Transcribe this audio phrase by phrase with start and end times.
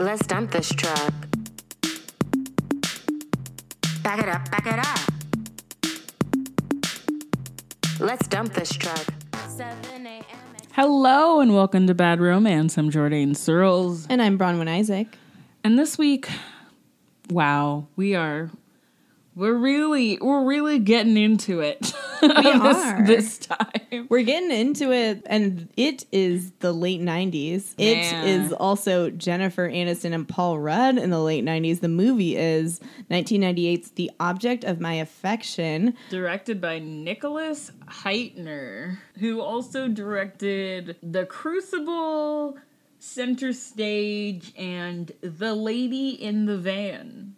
[0.00, 1.12] Let's dump this truck.
[4.02, 4.98] Back it up, back it up.
[8.00, 9.04] Let's dump this truck.
[9.46, 10.24] 7 a.m.
[10.72, 12.78] Hello and welcome to Bad Romance.
[12.78, 14.06] I'm Jordan Searles.
[14.08, 15.06] And I'm Bronwyn Isaac.
[15.62, 16.30] And this week,
[17.28, 18.50] wow, we are
[19.34, 21.92] we're really we're really getting into it.
[22.40, 23.04] We are.
[23.06, 24.06] this time.
[24.08, 27.74] We're getting into it, and it is the late 90s.
[27.78, 28.26] It Man.
[28.28, 31.80] is also Jennifer Aniston and Paul Rudd in the late 90s.
[31.80, 32.80] The movie is
[33.10, 35.94] 1998's The Object of My Affection.
[36.10, 42.58] Directed by Nicholas Hytner, who also directed The Crucible,
[42.98, 47.34] Center Stage, and The Lady in the Van.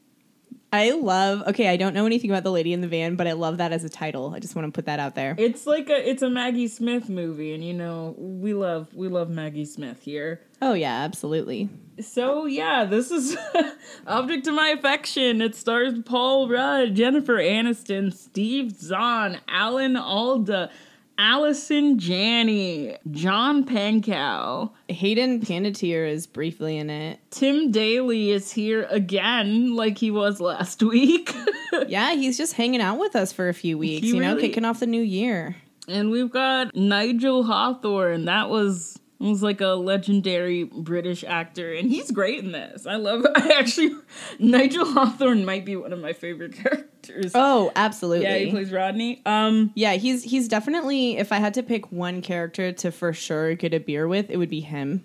[0.72, 3.32] I love, okay, I don't know anything about The Lady in the Van, but I
[3.32, 4.32] love that as a title.
[4.34, 5.34] I just want to put that out there.
[5.36, 9.28] It's like a it's a Maggie Smith movie, and you know we love we love
[9.28, 10.40] Maggie Smith here.
[10.62, 11.68] Oh, yeah, absolutely.
[12.00, 13.36] So yeah, this is
[14.06, 15.42] Object of My Affection.
[15.42, 20.70] It stars Paul Rudd, Jennifer Aniston, Steve Zahn, Alan Alda,
[21.18, 24.70] Allison Janney, John Pankow.
[24.88, 27.20] Hayden Panettiere is briefly in it.
[27.30, 31.34] Tim Daly is here again, like he was last week.
[31.88, 34.64] Yeah, he's just hanging out with us for a few weeks, He you know, kicking
[34.66, 35.56] off the new year.
[35.88, 38.26] and we've got Nigel Hawthorne.
[38.26, 38.98] That was
[39.30, 42.86] was like a legendary British actor, and he's great in this.
[42.86, 43.24] I love.
[43.36, 43.94] I actually,
[44.38, 47.32] Nigel Hawthorne might be one of my favorite characters.
[47.34, 48.24] Oh, absolutely.
[48.26, 49.22] Yeah, he plays Rodney.
[49.26, 51.18] Um, Yeah, he's he's definitely.
[51.18, 54.36] If I had to pick one character to for sure get a beer with, it
[54.38, 55.04] would be him.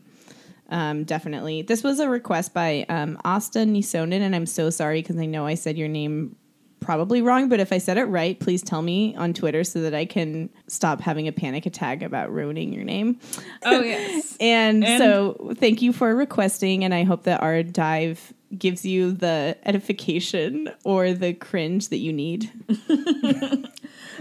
[0.70, 1.62] Um, definitely.
[1.62, 5.46] This was a request by um, Asta Nisonen, and I'm so sorry because I know
[5.46, 6.36] I said your name
[6.80, 7.50] probably wrong.
[7.50, 10.50] But if I said it right, please tell me on Twitter so that I can
[10.68, 13.20] stop having a panic attack about ruining your name.
[13.64, 18.34] oh yes, And, And- so, thank you for requesting, and I hope that our dive
[18.58, 22.50] gives you the edification or the cringe that you need.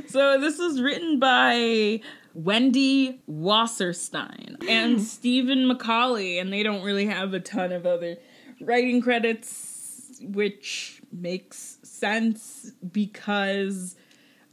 [0.08, 2.00] so this is written by
[2.34, 8.16] Wendy Wasserstein and Stephen McCauley, and they don't really have a ton of other
[8.60, 13.96] writing credits, which makes sense because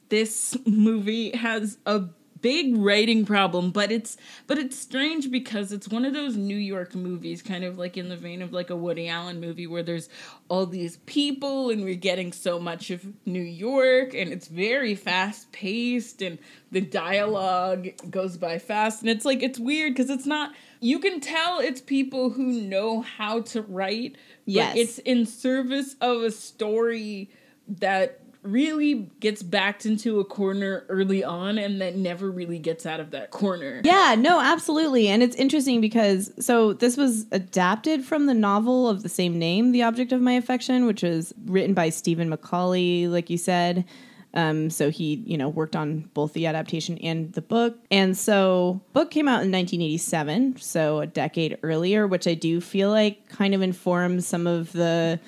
[0.10, 2.04] this movie has a
[2.44, 4.18] big writing problem but it's
[4.48, 8.10] but it's strange because it's one of those New York movies kind of like in
[8.10, 10.10] the vein of like a Woody Allen movie where there's
[10.50, 15.54] all these people and we're getting so much of New York and it's very fast
[15.54, 16.38] paced and
[16.70, 21.20] the dialogue goes by fast and it's like it's weird because it's not you can
[21.22, 24.20] tell it's people who know how to write but
[24.54, 24.76] Yes.
[24.78, 27.30] it's in service of a story
[27.68, 33.00] that really gets backed into a corner early on and then never really gets out
[33.00, 33.82] of that corner.
[33.86, 35.08] Yeah, no, absolutely.
[35.08, 39.72] And it's interesting because so this was adapted from the novel of the same name,
[39.72, 43.86] The Object of My Affection, which was written by Stephen McCauley, like you said.
[44.34, 47.78] Um, so he, you know, worked on both the adaptation and the book.
[47.92, 52.90] And so book came out in 1987, so a decade earlier, which I do feel
[52.90, 55.20] like kind of informs some of the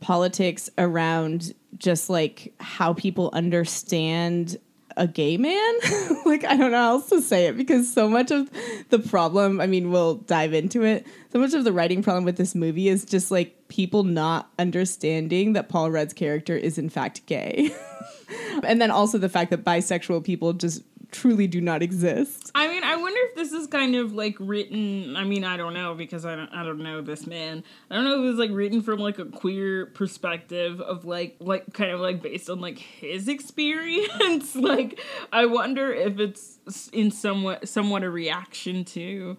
[0.00, 4.56] politics around just like how people understand
[4.96, 5.74] a gay man.
[6.26, 8.50] like I don't know how else to say it because so much of
[8.90, 11.06] the problem, I mean, we'll dive into it.
[11.32, 15.54] So much of the writing problem with this movie is just like people not understanding
[15.54, 17.74] that Paul Rudd's character is in fact gay.
[18.62, 22.50] and then also the fact that bisexual people just truly do not exist.
[22.54, 25.16] I mean, I wonder if this is kind of like written.
[25.16, 26.48] I mean, I don't know because I don't.
[26.50, 27.64] I don't know this man.
[27.90, 31.72] I don't know if it's like written from like a queer perspective of like like
[31.72, 34.54] kind of like based on like his experience.
[34.56, 35.00] like,
[35.32, 36.58] I wonder if it's
[36.92, 39.36] in somewhat somewhat a reaction to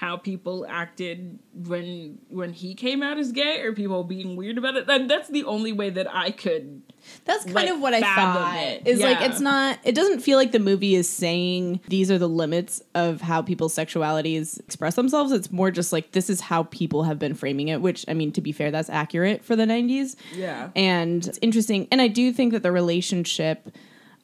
[0.00, 4.74] how people acted when when he came out as gay or people being weird about
[4.74, 4.86] it.
[4.86, 6.80] That, that's the only way that I could
[7.26, 8.56] That's kind like, of what I thought.
[8.56, 8.86] it.
[8.86, 9.78] Is like it's not.
[9.84, 13.74] It doesn't feel like the movie is saying these are the limits of how people's
[13.74, 15.32] sexualities express themselves.
[15.32, 17.82] It's more just like this is how people have been framing it.
[17.82, 20.16] Which I mean, to be fair, that's accurate for the '90s.
[20.34, 20.70] Yeah.
[20.74, 21.88] and it's interesting.
[21.92, 23.68] And I do think that the relationship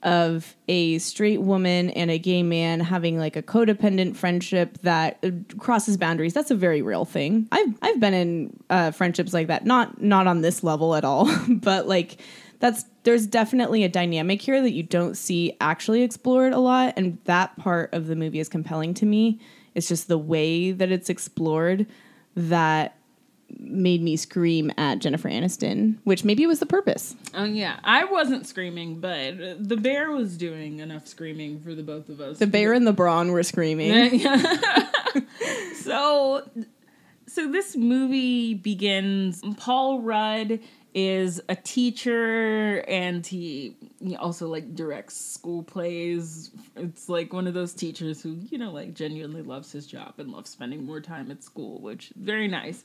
[0.02, 5.31] of a straight woman and a gay man having like a codependent friendship that uh,
[5.58, 6.34] crosses boundaries.
[6.34, 7.48] That's a very real thing.
[7.50, 9.64] I've i've been in uh, friendships like that.
[9.64, 12.19] Not not on this level at all but like
[12.58, 17.19] that's there's definitely a dynamic here that you don't see actually explored a lot and
[17.25, 19.40] that part of the movie is compelling to me.
[19.75, 21.87] It's just the way that it's explored
[22.34, 22.95] that
[23.58, 27.14] made me scream at Jennifer Aniston, which maybe was the purpose.
[27.34, 32.08] Oh yeah, I wasn't screaming, but the bear was doing enough screaming for the both
[32.08, 32.38] of us.
[32.38, 34.20] The bear and the brawn were screaming.
[35.76, 36.48] so
[37.26, 39.43] so this movie begins.
[39.56, 40.60] Paul Rudd
[40.96, 46.50] is a teacher and he, he also like directs school plays.
[46.75, 50.32] It's like one of those teachers who, you know, like genuinely loves his job and
[50.32, 52.82] loves spending more time at school, which very nice.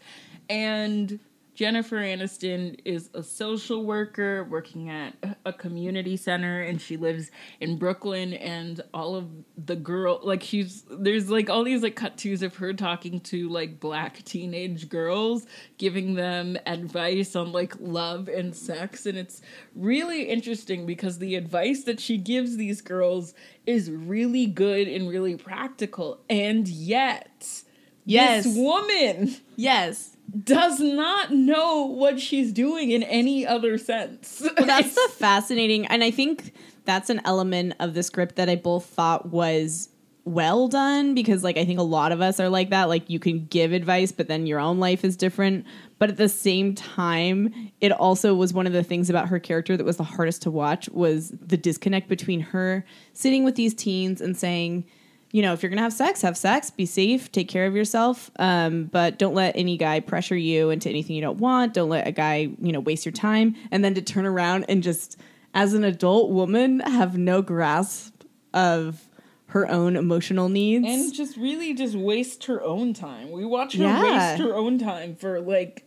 [0.49, 1.21] And
[1.53, 5.13] Jennifer Aniston is a social worker working at
[5.45, 9.27] a community center and she lives in Brooklyn and all of
[9.57, 13.49] the girl like she's there's like all these like cut tos of her talking to
[13.49, 15.45] like black teenage girls
[15.77, 19.41] giving them advice on like love and sex and it's
[19.75, 23.33] really interesting because the advice that she gives these girls
[23.65, 27.63] is really good and really practical and yet
[28.05, 28.45] Yes.
[28.45, 30.10] this woman Yes.
[30.43, 34.41] Does not know what she's doing in any other sense.
[34.41, 36.53] Well, that's the fascinating, and I think
[36.85, 39.89] that's an element of the script that I both thought was
[40.23, 42.89] well done because, like, I think a lot of us are like that.
[42.89, 45.65] Like, you can give advice, but then your own life is different.
[45.99, 49.75] But at the same time, it also was one of the things about her character
[49.77, 54.21] that was the hardest to watch was the disconnect between her sitting with these teens
[54.21, 54.85] and saying,
[55.31, 58.29] you know, if you're gonna have sex, have sex, be safe, take care of yourself,
[58.37, 61.73] um, but don't let any guy pressure you into anything you don't want.
[61.73, 63.55] Don't let a guy, you know, waste your time.
[63.71, 65.17] And then to turn around and just,
[65.53, 68.13] as an adult woman, have no grasp
[68.53, 69.07] of
[69.47, 70.85] her own emotional needs.
[70.87, 73.31] and just really just waste her own time.
[73.31, 74.31] We watch her Yeah.
[74.31, 75.85] waste her own time for like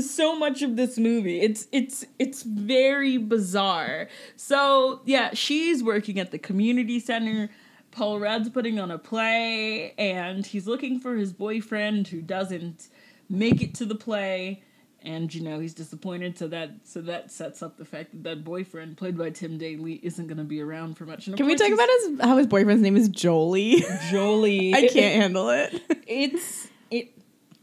[0.00, 1.40] so much of this movie.
[1.40, 4.08] It's it's it's very bizarre.
[4.36, 7.50] So yeah, she's working at the community center.
[7.90, 12.88] Paul Rudd's putting on a play, and he's looking for his boyfriend who doesn't
[13.28, 14.62] make it to the play.
[15.00, 18.44] And you know he's disappointed, so that so that sets up the fact that that
[18.44, 21.26] boyfriend, played by Tim Daly, isn't going to be around for much.
[21.26, 23.76] Can we talk about his how his boyfriend's name is Joley?
[24.10, 24.74] Joley?
[24.74, 25.80] I can't handle it.
[26.08, 27.12] it's it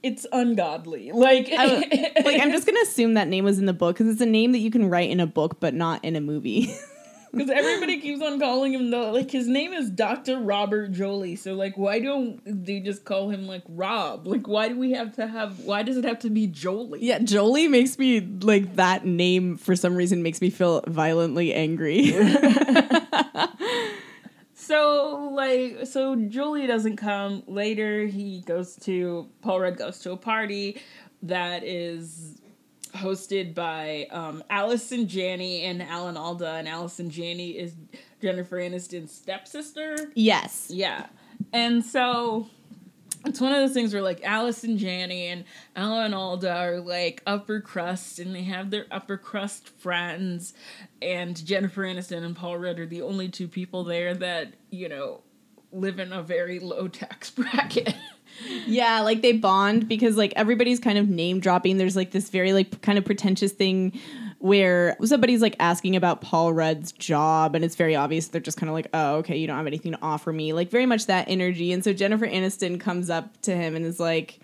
[0.01, 1.11] it's ungodly.
[1.11, 4.25] Like like I'm just gonna assume that name was in the book because it's a
[4.25, 6.73] name that you can write in a book but not in a movie.
[7.35, 10.39] because everybody keeps on calling him the like his name is Dr.
[10.39, 11.37] Robert Joley.
[11.37, 14.25] So like why don't they just call him like Rob?
[14.27, 16.99] Like why do we have to have why does it have to be Joley?
[17.01, 22.13] yeah, Joley makes me like that name for some reason makes me feel violently angry.
[24.57, 28.05] So like so Joley doesn't come later.
[28.07, 30.81] He goes to Paul Rudd goes to a party
[31.21, 32.41] that is
[32.95, 37.73] hosted by um, Allison Janney and Alan Alda, and Allison Janney is
[38.21, 40.11] Jennifer Aniston's stepsister.
[40.15, 40.67] yes.
[40.73, 41.07] Yeah.
[41.53, 42.47] And so
[43.25, 45.43] it's one of those things where like Allison Janney and
[45.75, 50.53] Alan Alda are like upper crust and they have their upper crust friends
[51.01, 55.21] and Jennifer Aniston and Paul Rudd are the only two people there that, you know,
[55.71, 57.95] live in a very low tax bracket.
[58.67, 61.77] Yeah, like they bond because like everybody's kind of name dropping.
[61.77, 63.99] There's like this very like kind of pretentious thing
[64.39, 68.69] where somebody's like asking about Paul Rudd's job and it's very obvious they're just kind
[68.69, 71.27] of like, "Oh, okay, you don't have anything to offer me." Like very much that
[71.27, 71.71] energy.
[71.71, 74.39] And so Jennifer Aniston comes up to him and is like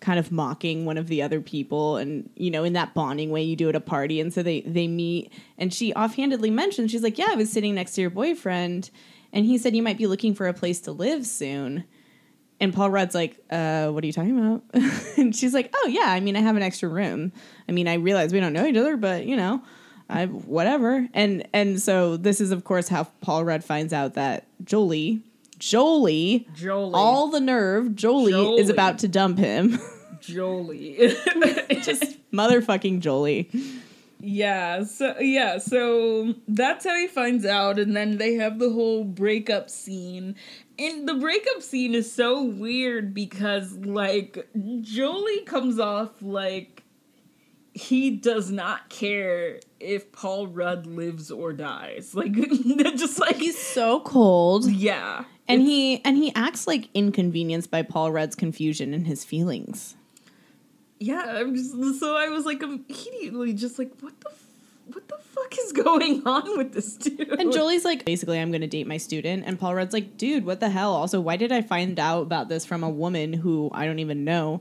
[0.00, 3.42] kind of mocking one of the other people and you know in that bonding way
[3.42, 7.02] you do at a party and so they they meet and she offhandedly mentions she's
[7.02, 8.90] like yeah i was sitting next to your boyfriend
[9.32, 11.84] and he said you might be looking for a place to live soon
[12.60, 14.62] and Paul Rudd's like, uh, what are you talking about?
[15.16, 17.32] and she's like, oh, yeah, I mean, I have an extra room.
[17.68, 19.62] I mean, I realize we don't know each other, but, you know,
[20.08, 21.08] I whatever.
[21.14, 25.22] And and so this is, of course, how Paul Rudd finds out that Joley,
[25.58, 26.94] Joley, Joley.
[26.94, 28.60] all the nerve, Joley, Joley.
[28.60, 29.78] is about to dump him.
[30.20, 31.14] Joley.
[31.82, 33.50] Just motherfucking Joley.
[34.20, 39.04] Yeah, so yeah, so that's how he finds out, and then they have the whole
[39.04, 40.36] breakup scene.
[40.78, 46.82] And the breakup scene is so weird because like Joley comes off like
[47.74, 52.14] he does not care if Paul Rudd lives or dies.
[52.14, 52.32] Like
[52.96, 54.70] just like He's so cold.
[54.70, 55.24] yeah.
[55.46, 59.94] And he and he acts like inconvenienced by Paul Rudd's confusion and his feelings.
[61.00, 64.43] Yeah, I'm just so I was like immediately just like what the f-
[64.86, 67.28] what the fuck is going on with this dude?
[67.40, 69.44] And Joley's like, basically, I'm going to date my student.
[69.46, 70.94] And Paul Rudd's like, dude, what the hell?
[70.94, 74.24] Also, why did I find out about this from a woman who I don't even
[74.24, 74.60] know?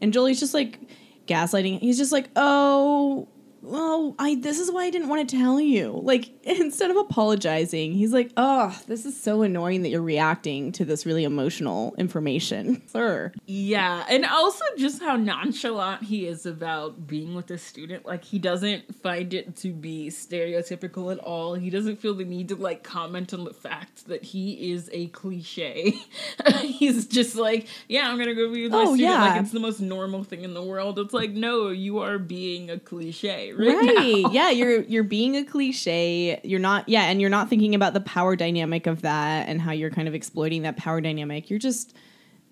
[0.00, 0.78] And Joley's just like
[1.26, 1.78] gaslighting.
[1.80, 3.28] He's just like, oh,
[3.66, 6.00] oh, I this is why I didn't want to tell you.
[6.02, 10.84] Like instead of apologizing, he's like, oh, this is so annoying that you're reacting to
[10.84, 13.32] this really emotional information, sir.
[13.46, 18.06] Yeah, and also just how nonchalant he is about being with a student.
[18.06, 21.54] Like he doesn't find it to be stereotypical at all.
[21.54, 25.06] He doesn't feel the need to like comment on the fact that he is a
[25.08, 25.94] cliche.
[26.60, 29.00] He's just like, yeah, I'm gonna go be with my Oh, student.
[29.00, 29.20] yeah.
[29.32, 30.98] Like it's the most normal thing in the world.
[30.98, 34.22] It's like, no, you are being a cliche right, Right.
[34.22, 34.30] now.
[34.32, 36.40] Yeah, you're you're being a cliche.
[36.44, 39.72] You're not yeah, and you're not thinking about the power dynamic of that and how
[39.72, 41.50] you're kind of exploiting that power dynamic.
[41.50, 41.94] You're just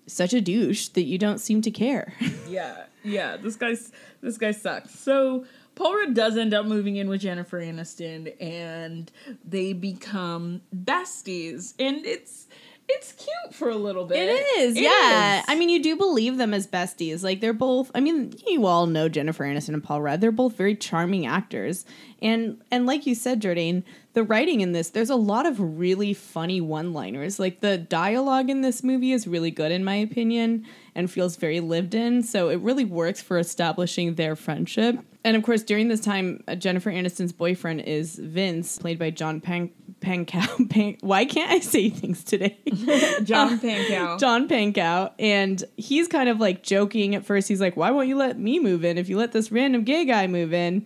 [0.07, 2.13] such a douche that you don't seem to care.
[2.49, 3.37] Yeah, yeah.
[3.37, 3.91] This guy's
[4.21, 4.97] this guy sucks.
[4.99, 9.11] So Paul Rudd does end up moving in with Jennifer Aniston, and
[9.45, 12.47] they become besties, and it's
[12.89, 14.17] it's cute for a little bit.
[14.29, 15.39] It is, It yeah.
[15.39, 15.45] is.
[15.47, 17.23] I mean, you do believe them as besties.
[17.23, 17.91] Like they're both.
[17.95, 20.21] I mean, you all know Jennifer Aniston and Paul Rudd.
[20.21, 21.85] They're both very charming actors,
[22.21, 26.13] and and like you said, Jordan, the writing in this, there's a lot of really
[26.13, 27.39] funny one-liners.
[27.39, 30.65] Like the dialogue in this movie is really good, in my opinion,
[30.95, 32.23] and feels very lived in.
[32.23, 34.99] So it really works for establishing their friendship.
[35.23, 39.41] And of course, during this time, uh, Jennifer Aniston's boyfriend is Vince, played by John
[39.41, 39.69] Pan-
[39.99, 40.69] Pankow.
[40.69, 42.57] Pan- Why can't I say things today?
[43.23, 44.15] John Pankow.
[44.15, 47.47] Uh, John Pankow, and he's kind of like joking at first.
[47.47, 50.05] He's like, "Why won't you let me move in if you let this random gay
[50.05, 50.85] guy move in?"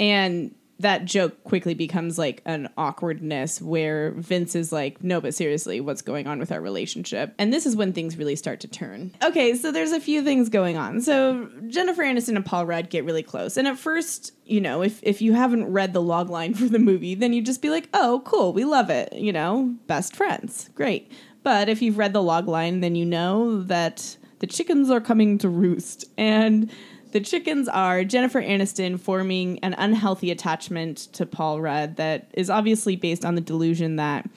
[0.00, 5.80] And that joke quickly becomes like an awkwardness where Vince is like, "No, but seriously,
[5.80, 9.12] what's going on with our relationship?" And this is when things really start to turn.
[9.22, 11.00] Okay, so there's a few things going on.
[11.00, 15.00] So Jennifer Aniston and Paul Rudd get really close, and at first, you know, if
[15.02, 17.88] if you haven't read the log line for the movie, then you just be like,
[17.92, 21.10] "Oh, cool, we love it," you know, best friends, great.
[21.42, 25.38] But if you've read the log line, then you know that the chickens are coming
[25.38, 26.04] to roost.
[26.16, 26.70] And
[27.12, 32.96] the chickens are Jennifer Aniston forming an unhealthy attachment to Paul Rudd that is obviously
[32.96, 34.28] based on the delusion that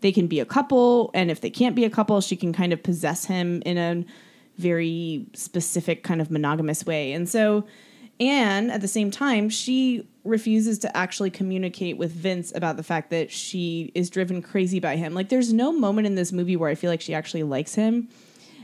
[0.00, 1.10] they can be a couple.
[1.14, 4.04] And if they can't be a couple, she can kind of possess him in a
[4.56, 7.12] very specific kind of monogamous way.
[7.12, 7.66] And so
[8.18, 13.10] Anne, at the same time, she refuses to actually communicate with Vince about the fact
[13.10, 15.14] that she is driven crazy by him.
[15.14, 18.08] Like there's no moment in this movie where I feel like she actually likes him.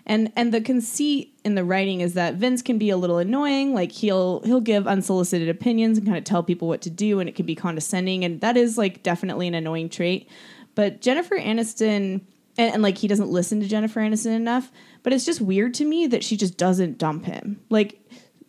[0.06, 3.74] And and the conceit in the writing is that Vince can be a little annoying,
[3.74, 7.28] like he'll he'll give unsolicited opinions and kind of tell people what to do and
[7.28, 10.28] it can be condescending and that is like definitely an annoying trait.
[10.76, 12.20] But Jennifer Aniston
[12.56, 14.70] and, and like he doesn't listen to Jennifer Aniston enough,
[15.02, 17.60] but it's just weird to me that she just doesn't dump him.
[17.68, 18.00] Like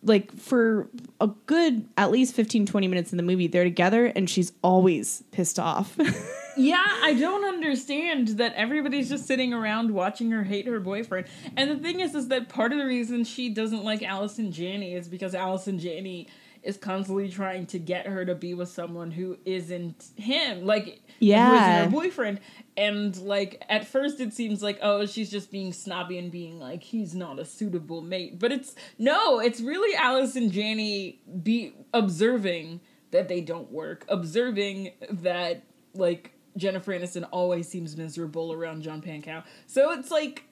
[0.08, 0.88] like for
[1.20, 5.22] a good at least 15 20 minutes in the movie they're together and she's always
[5.32, 5.96] pissed off
[6.58, 11.28] Yeah, I don't understand that everybody's just sitting around watching her hate her boyfriend.
[11.56, 14.94] And the thing is, is that part of the reason she doesn't like Allison Janney
[14.94, 16.26] is because Allison Janney
[16.62, 21.52] is constantly trying to get her to be with someone who isn't him, like Yeah.
[21.82, 22.40] isn't her boyfriend.
[22.76, 26.82] And like at first, it seems like oh, she's just being snobby and being like
[26.82, 28.38] he's not a suitable mate.
[28.38, 35.62] But it's no, it's really Allison Janney be observing that they don't work, observing that
[35.94, 39.44] like Jennifer Aniston always seems miserable around John Pankow.
[39.66, 40.44] So it's like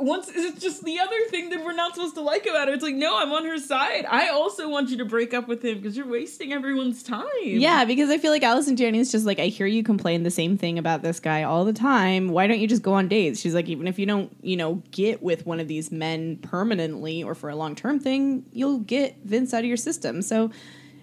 [0.00, 2.74] once it's just the other thing that we're not supposed to like about her.
[2.74, 4.06] It's like no, I'm on her side.
[4.08, 7.26] I also want you to break up with him because you're wasting everyone's time.
[7.44, 10.56] yeah because i feel like allison janney's just like i hear you complain the same
[10.56, 13.54] thing about this guy all the time why don't you just go on dates she's
[13.54, 17.34] like even if you don't you know get with one of these men permanently or
[17.34, 20.50] for a long-term thing you'll get vince out of your system so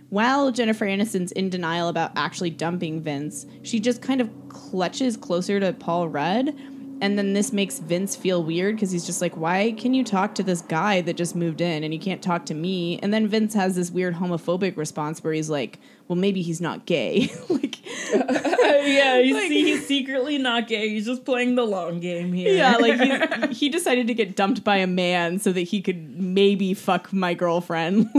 [0.10, 5.60] while Jennifer Aniston's in denial about actually dumping Vince, she just kind of clutches closer
[5.60, 6.56] to Paul Rudd.
[7.00, 10.34] And then this makes Vince feel weird because he's just like, why can you talk
[10.36, 13.00] to this guy that just moved in and you can't talk to me?
[13.04, 16.86] And then Vince has this weird homophobic response where he's like, well, maybe he's not
[16.86, 17.30] gay.
[17.50, 17.78] like,
[18.14, 20.90] oh, yeah, he's, Like- he's secretly not gay.
[20.90, 22.54] He's just playing the long game here.
[22.54, 26.18] yeah, like he's, he decided to get dumped by a man so that he could
[26.20, 28.08] maybe fuck my girlfriend.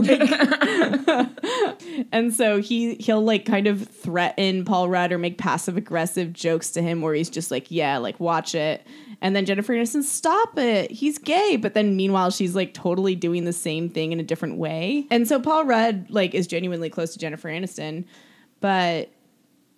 [1.09, 1.29] Like,
[2.13, 6.71] and so he he'll like kind of threaten Paul Rudd or make passive aggressive jokes
[6.73, 8.87] to him where he's just like, yeah, like watch it.
[9.21, 10.91] And then Jennifer Aniston, stop it.
[10.91, 11.57] He's gay.
[11.57, 15.07] But then meanwhile, she's like totally doing the same thing in a different way.
[15.11, 18.05] And so Paul Rudd like is genuinely close to Jennifer Aniston,
[18.61, 19.11] but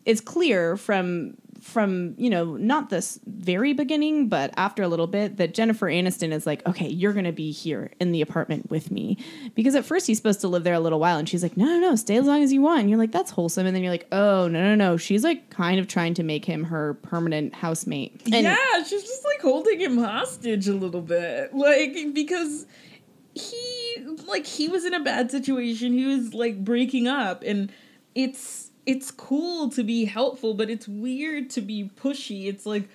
[0.04, 5.36] it's clear from from you know not this very beginning but after a little bit
[5.36, 9.18] that jennifer aniston is like okay you're gonna be here in the apartment with me.
[9.54, 11.66] Because at first he's supposed to live there a little while and she's like no
[11.66, 12.80] no no stay as long as you want.
[12.80, 13.66] And you're like that's wholesome.
[13.66, 14.96] And then you're like oh no no no.
[14.96, 18.22] She's like kind of trying to make him her permanent housemate.
[18.32, 21.54] And yeah, she's just like holding him hostage a little bit.
[21.54, 22.66] Like, because
[23.34, 25.92] he, like he was in a bad situation.
[25.92, 27.70] He was like breaking up and
[28.14, 32.46] it's it's cool to be helpful, but it's weird to be pushy.
[32.46, 32.88] It's like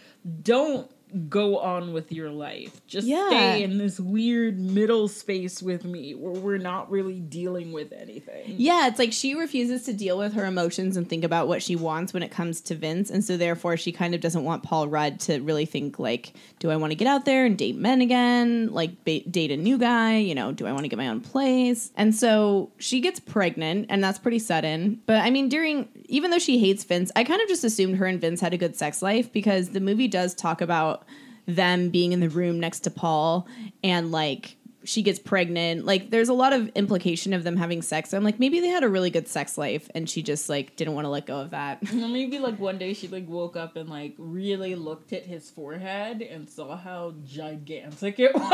[0.43, 0.89] don't
[1.29, 2.81] go on with your life.
[2.87, 3.27] Just Yeah.
[3.29, 8.55] stay in this weird middle space with me where we're not really dealing with anything.
[8.57, 11.75] Yeah, it's like she refuses to deal with her emotions and think about what she
[11.75, 13.09] wants when it comes to Vince.
[13.09, 16.69] And so, therefore, she kind of doesn't want Paul Rudd to really think, like, do
[16.69, 18.71] I want to get out there and date men again?
[18.71, 20.17] Like, ba- date a new guy?
[20.17, 21.91] You know, do I want to get my own place?
[21.95, 25.01] And so she gets pregnant, and that's pretty sudden.
[25.05, 28.05] But I mean, during, even though she hates Vince, I kind of just assumed her
[28.05, 31.04] and Vince had a good sex life because the movie does talk about
[31.45, 33.47] them being in the room next to Paul
[33.83, 35.85] and, like, she gets pregnant.
[35.85, 38.13] Like there's a lot of implication of them having sex.
[38.13, 40.93] I'm like, maybe they had a really good sex life and she just like didn't
[40.93, 41.81] want to let go of that.
[41.93, 46.21] Maybe like one day she like woke up and like really looked at his forehead
[46.21, 48.43] and saw how gigantic it was.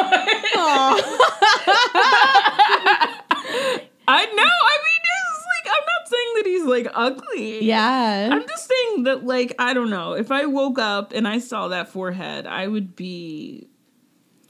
[4.07, 4.43] I know.
[4.43, 7.63] I mean, it's like I'm not saying that he's like ugly.
[7.65, 8.29] Yeah.
[8.31, 10.13] I'm just saying that like I don't know.
[10.13, 13.67] If I woke up and I saw that forehead, I would be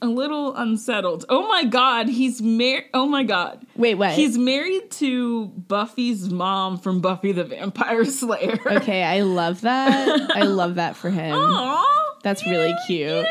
[0.00, 1.24] a little unsettled.
[1.28, 2.86] Oh my god, he's married.
[2.92, 3.64] Oh my god.
[3.76, 4.10] Wait, what?
[4.12, 8.58] He's married to Buffy's mom from Buffy the Vampire Slayer.
[8.66, 10.30] okay, I love that.
[10.34, 11.34] I love that for him.
[11.38, 13.08] Aw, That's really cute.
[13.10, 13.24] yeah.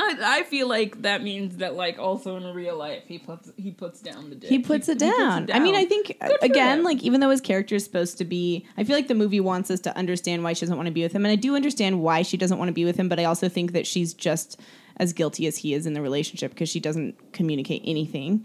[0.00, 3.72] I, I feel like that means that like also in real life he puts he
[3.72, 4.48] puts down the dick.
[4.48, 5.50] He puts, it, down.
[5.52, 6.84] I mean, I think again, him.
[6.84, 9.70] like even though his character is supposed to be, I feel like the movie wants
[9.70, 12.00] us to understand why she doesn't want to be with him, and I do understand
[12.00, 14.60] why she doesn't want to be with him, but I also think that she's just
[14.98, 18.44] as guilty as he is in the relationship because she doesn't communicate anything.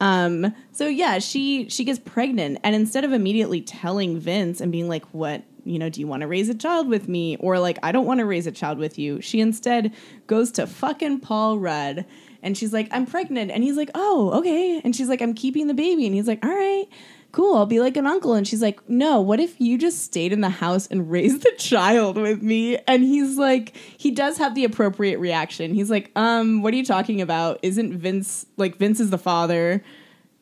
[0.00, 4.88] Um, so yeah, she she gets pregnant, and instead of immediately telling Vince and being
[4.88, 7.78] like, "What you know, do you want to raise a child with me?" or like,
[7.82, 9.92] "I don't want to raise a child with you," she instead
[10.26, 12.04] goes to fucking Paul Rudd,
[12.42, 15.66] and she's like, "I'm pregnant," and he's like, "Oh, okay," and she's like, "I'm keeping
[15.66, 16.86] the baby," and he's like, "All right."
[17.32, 18.34] Cool, I'll be like an uncle.
[18.34, 21.50] And she's like, No, what if you just stayed in the house and raised the
[21.58, 22.78] child with me?
[22.86, 25.74] And he's like, he does have the appropriate reaction.
[25.74, 27.58] He's like, Um, what are you talking about?
[27.60, 29.82] Isn't Vince like Vince is the father?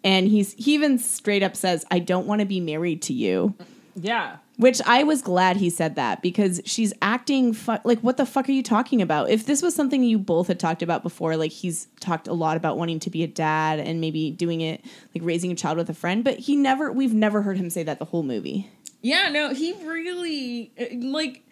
[0.04, 3.54] And he's he even straight up says, I don't want to be married to you.
[3.96, 4.36] yeah.
[4.62, 8.48] Which I was glad he said that because she's acting fu- like, what the fuck
[8.48, 9.28] are you talking about?
[9.28, 12.56] If this was something you both had talked about before, like he's talked a lot
[12.56, 14.84] about wanting to be a dad and maybe doing it,
[15.16, 17.82] like raising a child with a friend, but he never, we've never heard him say
[17.82, 18.70] that the whole movie.
[19.00, 21.42] Yeah, no, he really uh, like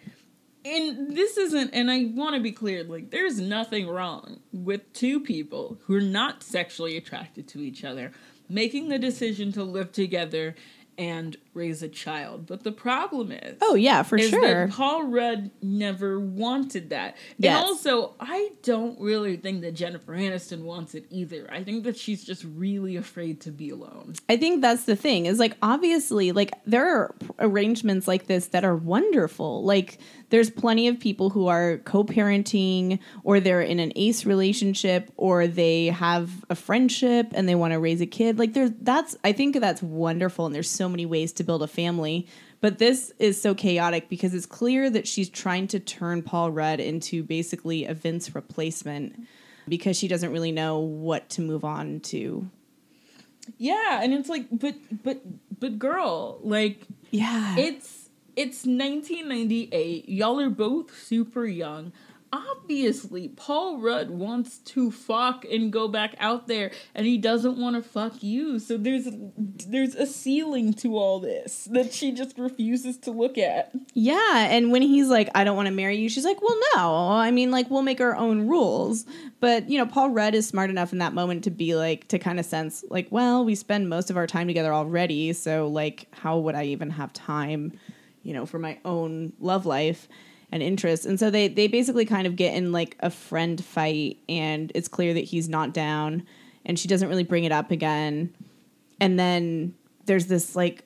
[0.63, 5.19] and this isn't and I want to be clear like there's nothing wrong with two
[5.19, 8.11] people who are not sexually attracted to each other
[8.47, 10.55] making the decision to live together
[10.97, 12.45] and raise a child.
[12.47, 14.67] But the problem is Oh, yeah, for is sure.
[14.67, 17.17] that Paul Rudd never wanted that.
[17.37, 17.57] Yes.
[17.57, 21.47] And also, I don't really think that Jennifer Aniston wants it either.
[21.51, 24.13] I think that she's just really afraid to be alone.
[24.29, 28.63] I think that's the thing is like obviously like there are arrangements like this that
[28.63, 29.63] are wonderful.
[29.63, 29.97] Like
[30.29, 35.87] there's plenty of people who are co-parenting or they're in an ace relationship or they
[35.87, 38.39] have a friendship and they want to raise a kid.
[38.39, 41.67] Like there's that's I think that's wonderful and there's so many ways to build a
[41.67, 42.27] family.
[42.59, 46.79] But this is so chaotic because it's clear that she's trying to turn Paul Rudd
[46.79, 49.27] into basically a Vince replacement
[49.67, 52.49] because she doesn't really know what to move on to.
[53.57, 55.21] Yeah, and it's like, but but
[55.59, 57.55] but girl, like Yeah.
[57.57, 60.07] it's it's 1998.
[60.07, 61.91] Y'all are both super young.
[62.33, 67.75] Obviously, Paul Rudd wants to fuck and go back out there, and he doesn't want
[67.75, 68.57] to fuck you.
[68.57, 73.71] So there's there's a ceiling to all this that she just refuses to look at.
[73.93, 77.09] Yeah, and when he's like, I don't want to marry you, she's like, Well, no.
[77.09, 79.05] I mean, like, we'll make our own rules.
[79.41, 82.19] But, you know, Paul Rudd is smart enough in that moment to be like, to
[82.19, 85.33] kind of sense, like, well, we spend most of our time together already.
[85.33, 87.73] So, like, how would I even have time,
[88.23, 90.07] you know, for my own love life?
[90.53, 91.05] And interest.
[91.05, 94.89] And so they they basically kind of get in like a friend fight and it's
[94.89, 96.23] clear that he's not down
[96.65, 98.33] and she doesn't really bring it up again.
[98.99, 100.83] And then there's this like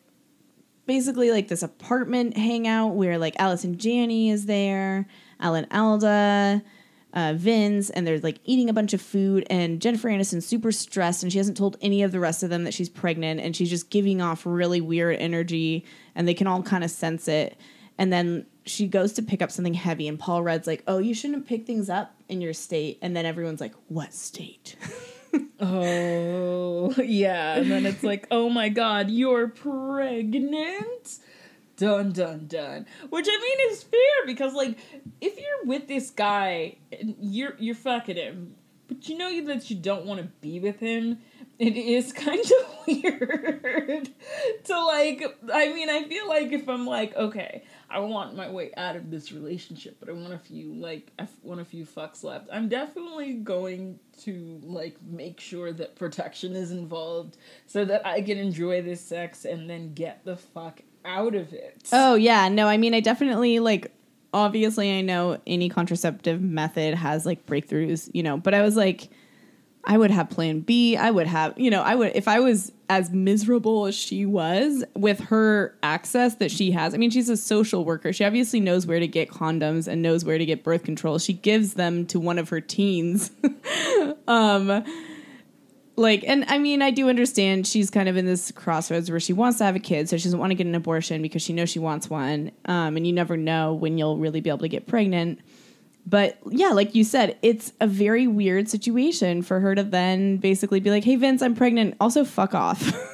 [0.86, 5.08] basically like this apartment hangout where like Allison Janney is there,
[5.40, 6.62] Alan Alda,
[7.14, 9.46] uh, Vince, and they're like eating a bunch of food.
[9.50, 12.66] And Jennifer Aniston's super stressed, and she hasn't told any of the rest of them
[12.66, 16.62] that she's pregnant, and she's just giving off really weird energy, and they can all
[16.62, 17.58] kind of sense it.
[17.98, 21.14] And then she goes to pick up something heavy, and Paul Rudd's like, "Oh, you
[21.14, 24.76] shouldn't pick things up in your state." And then everyone's like, "What state?"
[25.60, 27.56] Oh, yeah.
[27.56, 31.20] And then it's like, oh my god, you're pregnant?
[31.78, 32.86] Dun dun dun.
[33.10, 34.78] Which I mean is fair because like
[35.20, 36.78] if you're with this guy
[37.20, 38.56] you're you're fucking him,
[38.88, 41.20] but you know that you don't want to be with him,
[41.60, 44.10] it is kind of weird
[44.64, 48.72] to like i mean i feel like if i'm like okay i want my way
[48.78, 52.24] out of this relationship but i want a few like i want a few fucks
[52.24, 58.22] left i'm definitely going to like make sure that protection is involved so that i
[58.22, 61.88] can enjoy this sex and then get the fuck out of it.
[61.94, 63.92] Oh yeah, no, I mean I definitely like
[64.36, 69.10] obviously I know any contraceptive method has like breakthroughs, you know, but I was like
[69.88, 70.98] I would have plan B.
[70.98, 74.84] I would have, you know, I would if I was as miserable as she was
[74.94, 76.94] with her access that she has.
[76.94, 78.12] I mean, she's a social worker.
[78.12, 81.18] She obviously knows where to get condoms and knows where to get birth control.
[81.18, 83.32] She gives them to one of her teens.
[84.28, 84.84] um
[85.98, 89.34] like and i mean i do understand she's kind of in this crossroads where she
[89.34, 91.54] wants to have a kid so she doesn't want to get an abortion because she
[91.54, 94.68] knows she wants one um, and you never know when you'll really be able to
[94.68, 95.40] get pregnant.
[96.06, 100.80] But yeah like you said it's a very weird situation for her to then basically
[100.80, 101.96] be like hey vince i'm pregnant.
[102.00, 102.94] Also fuck off.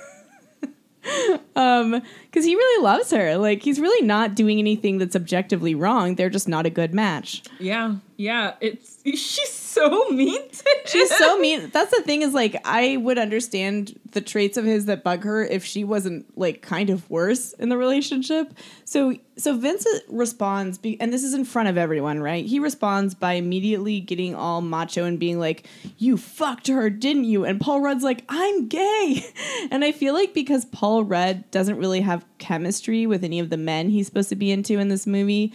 [1.55, 3.35] Um because he really loves her.
[3.37, 6.13] Like he's really not doing anything that's objectively wrong.
[6.13, 7.41] They're just not a good match.
[7.59, 10.41] Yeah yeah it's she's so mean
[10.85, 11.69] She's so mean.
[11.71, 15.43] That's the thing is like I would understand the traits of his that bug her
[15.43, 18.53] if she wasn't like kind of worse in the relationship.
[18.83, 22.45] So so Vincent responds be, and this is in front of everyone, right?
[22.45, 27.45] He responds by immediately getting all macho and being like, "You fucked her, didn't you?"
[27.45, 29.25] And Paul Rudd's like, "I'm gay."
[29.69, 33.57] And I feel like because Paul Rudd doesn't really have chemistry with any of the
[33.57, 35.53] men he's supposed to be into in this movie,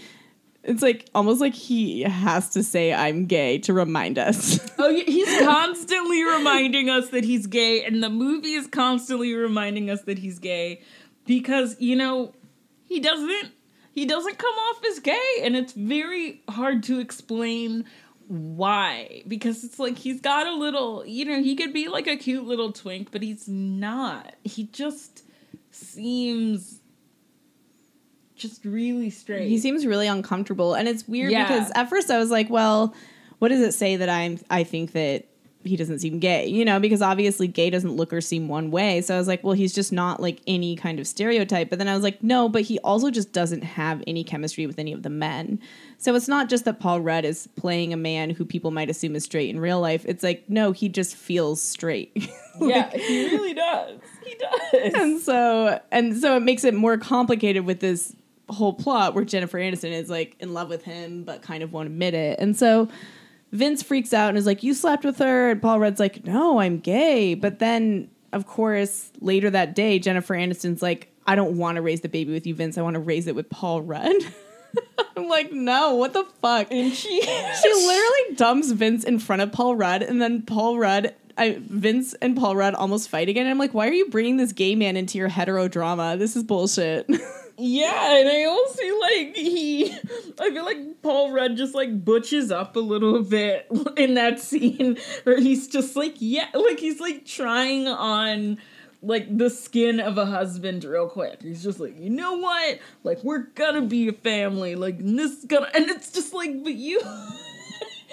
[0.66, 4.60] it's like almost like he has to say I'm gay to remind us.
[4.78, 10.02] Oh, he's constantly reminding us that he's gay, and the movie is constantly reminding us
[10.02, 10.82] that he's gay
[11.24, 12.34] because you know
[12.84, 13.52] he doesn't
[13.92, 17.86] he doesn't come off as gay, and it's very hard to explain
[18.28, 22.16] why because it's like he's got a little you know he could be like a
[22.16, 25.22] cute little twink but he's not he just
[25.70, 26.80] seems
[28.36, 31.46] just really straight he seems really uncomfortable and it's weird Yeah.
[31.48, 32.94] because at first I was like, well,
[33.38, 35.26] what does it say that I'm I think that
[35.64, 39.00] he doesn't seem gay, you know, because obviously gay doesn't look or seem one way.
[39.00, 41.70] So I was like, well, he's just not like any kind of stereotype.
[41.70, 44.78] But then I was like, no, but he also just doesn't have any chemistry with
[44.78, 45.58] any of the men.
[45.98, 49.16] So it's not just that Paul Rudd is playing a man who people might assume
[49.16, 50.04] is straight in real life.
[50.06, 52.12] It's like, no, he just feels straight.
[52.60, 57.66] yeah he really does he does and so and so it makes it more complicated
[57.66, 58.16] with this
[58.48, 61.86] whole plot where Jennifer Anderson is like in love with him but kind of won't
[61.86, 62.38] admit it.
[62.38, 62.88] And so
[63.52, 66.58] Vince freaks out and is like, "You slept with her," and Paul Rudd's like, "No,
[66.58, 71.76] I'm gay." But then, of course, later that day, Jennifer Aniston's like, "I don't want
[71.76, 72.76] to raise the baby with you, Vince.
[72.76, 74.16] I want to raise it with Paul Rudd."
[75.16, 77.20] I'm like, "No, what the fuck?" and she
[77.62, 82.14] she literally dumps Vince in front of Paul Rudd, and then Paul Rudd, I, Vince
[82.14, 83.46] and Paul Rudd almost fight again.
[83.46, 86.16] And I'm like, why are you bringing this gay man into your hetero drama?
[86.16, 87.08] This is bullshit.
[87.58, 89.90] Yeah, and I also like he,
[90.38, 93.66] I feel like Paul Rudd just like butches up a little bit
[93.96, 98.58] in that scene where he's just like, yeah, like he's like trying on
[99.00, 101.40] like the skin of a husband real quick.
[101.42, 102.78] He's just like, you know what?
[103.04, 104.74] Like we're gonna be a family.
[104.74, 107.00] Like this is gonna, and it's just like, but you,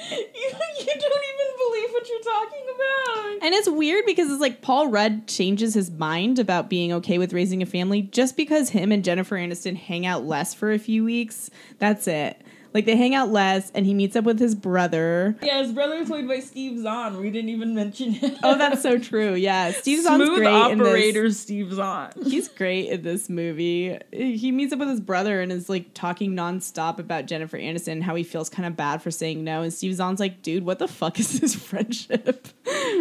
[0.12, 3.44] you, you don't even believe what you're talking about.
[3.44, 7.34] and it's weird because it's like Paul Rudd changes his mind about being okay with
[7.34, 11.04] raising a family just because him and Jennifer Aniston hang out less for a few
[11.04, 11.50] weeks.
[11.80, 12.42] That's it.
[12.74, 15.36] Like they hang out less, and he meets up with his brother.
[15.42, 17.20] Yeah, his brother is played by Steve Zahn.
[17.20, 18.36] We didn't even mention him.
[18.44, 19.36] Oh, that's so true.
[19.36, 21.40] Yeah, Steve Zahn's Smooth great operator in this.
[21.40, 22.12] Steve Zahn.
[22.24, 23.98] He's great in this movie.
[24.12, 28.16] He meets up with his brother and is like talking nonstop about Jennifer Aniston, how
[28.16, 29.62] he feels kind of bad for saying no.
[29.62, 32.48] And Steve Zahn's like, dude, what the fuck is this friendship?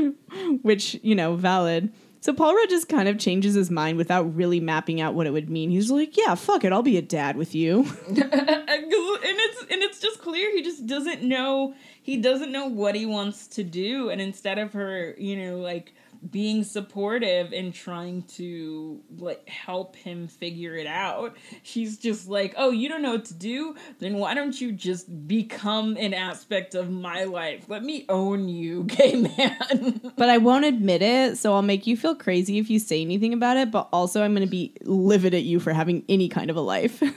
[0.62, 1.92] Which, you know, valid.
[2.22, 5.32] So Paul Rudd just kind of changes his mind without really mapping out what it
[5.32, 5.70] would mean.
[5.70, 7.84] He's like, yeah, fuck it, I'll be a dad with you.
[8.06, 13.06] and it's and it's just clear he just doesn't know he doesn't know what he
[13.06, 15.94] wants to do and instead of her you know like
[16.30, 22.70] being supportive and trying to like help him figure it out she's just like oh
[22.70, 26.90] you don't know what to do then why don't you just become an aspect of
[26.90, 31.62] my life let me own you gay man but I won't admit it, so I'll
[31.62, 34.50] make you feel crazy if you say anything about it, but also I'm going to
[34.50, 37.02] be livid at you for having any kind of a life.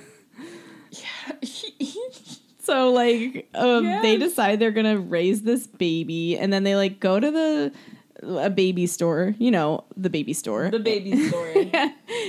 [0.92, 1.36] Yeah.
[2.60, 7.20] so like um, they decide they're gonna raise this baby, and then they like go
[7.20, 7.74] to the
[8.24, 9.36] a baby store.
[9.38, 10.70] You know, the baby store.
[10.72, 11.72] The baby story.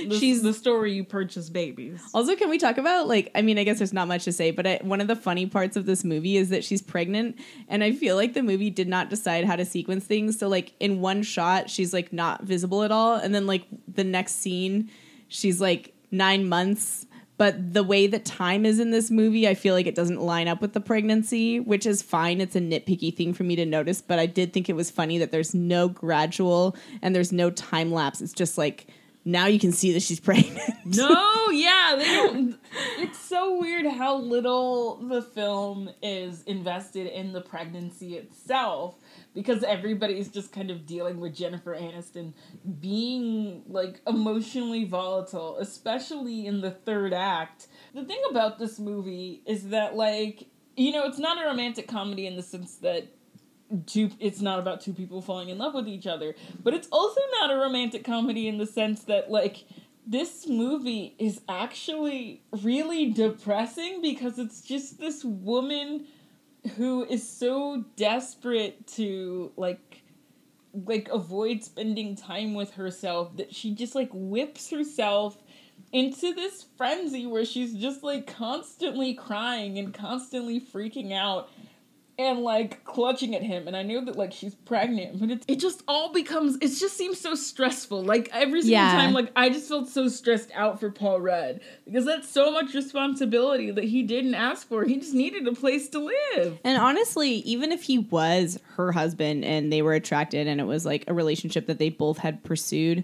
[0.07, 2.01] The, She's- the story you purchase babies.
[2.13, 4.51] Also, can we talk about like I mean, I guess there's not much to say,
[4.51, 7.35] but I, one of the funny parts of this movie is that she's pregnant,
[7.67, 10.37] and I feel like the movie did not decide how to sequence things.
[10.37, 14.03] So like in one shot, she's like not visible at all, and then like the
[14.03, 14.91] next scene,
[15.29, 17.06] she's like nine months.
[17.37, 20.47] But the way that time is in this movie, I feel like it doesn't line
[20.47, 22.41] up with the pregnancy, which is fine.
[22.41, 25.19] It's a nitpicky thing for me to notice, but I did think it was funny
[25.19, 28.21] that there's no gradual and there's no time lapse.
[28.21, 28.87] It's just like
[29.23, 30.59] now you can see that she's pregnant.
[30.85, 32.59] No, yeah, they don't.
[32.97, 38.95] It's so weird how little the film is invested in the pregnancy itself
[39.33, 42.33] because everybody's just kind of dealing with Jennifer Aniston
[42.79, 47.67] being like emotionally volatile, especially in the third act.
[47.93, 52.25] The thing about this movie is that, like, you know, it's not a romantic comedy
[52.25, 53.07] in the sense that
[53.85, 57.19] two it's not about two people falling in love with each other but it's also
[57.41, 59.65] not a romantic comedy in the sense that like
[60.05, 66.05] this movie is actually really depressing because it's just this woman
[66.75, 70.03] who is so desperate to like
[70.85, 75.37] like avoid spending time with herself that she just like whips herself
[75.91, 81.49] into this frenzy where she's just like constantly crying and constantly freaking out
[82.19, 85.59] and like clutching at him and i know that like she's pregnant but it, it
[85.59, 88.03] just all becomes it just seems so stressful.
[88.03, 88.91] Like every single Yeah.
[88.95, 92.73] time like i just felt so stressed out for paul rudd because that's so much
[92.73, 94.83] responsibility that he didn't ask for.
[94.85, 95.99] He just needed a place to
[96.35, 96.59] live.
[96.63, 100.85] And honestly, even if he was her husband and they were attracted and it was
[100.85, 103.03] like a relationship that they both had pursued,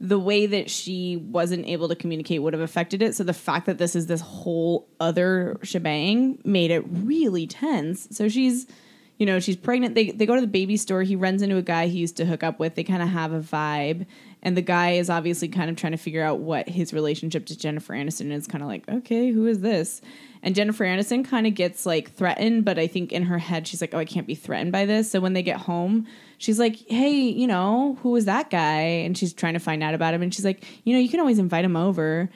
[0.00, 3.14] the way that she wasn't able to communicate would have affected it.
[3.14, 8.08] So the fact that this is this whole other shebang made it really tense.
[8.10, 8.66] So she's,
[9.18, 9.94] you know, she's pregnant.
[9.94, 11.02] They they go to the baby store.
[11.02, 12.76] He runs into a guy he used to hook up with.
[12.76, 14.06] They kind of have a vibe.
[14.42, 17.58] And the guy is obviously kind of trying to figure out what his relationship to
[17.58, 18.46] Jennifer Aniston is.
[18.46, 20.00] Kind of like, okay, who is this?
[20.42, 23.82] And Jennifer Aniston kind of gets like threatened, but I think in her head she's
[23.82, 25.10] like, oh, I can't be threatened by this.
[25.10, 26.06] So when they get home,
[26.40, 28.80] she's like, hey, you know, who was that guy?
[28.80, 30.22] And she's trying to find out about him.
[30.22, 32.30] And she's like, you know, you can always invite him over.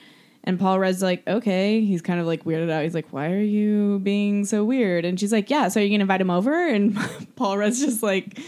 [0.44, 1.80] And Paul Rudd's like, okay.
[1.80, 2.82] He's kind of like weirded out.
[2.82, 5.06] He's like, why are you being so weird?
[5.06, 5.68] And she's like, yeah.
[5.68, 6.52] So are you gonna invite him over?
[6.68, 6.94] And
[7.36, 8.38] Paul Rudd's just like,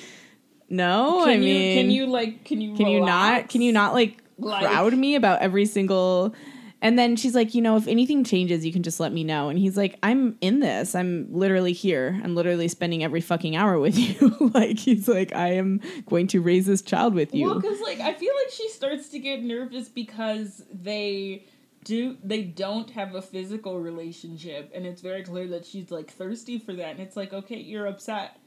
[0.69, 1.21] no.
[1.25, 3.49] can I you mean, can you like can you can you not?
[3.49, 6.35] Can you not like, Like- crowd me about every single?
[6.83, 9.49] And then she's like, you know, if anything changes, you can just let me know.
[9.49, 10.95] And he's like, I'm in this.
[10.95, 12.21] I'm literally here.
[12.23, 14.51] I'm literally spending every fucking hour with you.
[14.55, 17.47] like he's like, I am going to raise this child with you.
[17.47, 21.47] Well, because like I feel like she starts to get nervous because they
[21.85, 26.59] do they don't have a physical relationship, and it's very clear that she's like thirsty
[26.59, 28.39] for that, and it's like okay, you're upset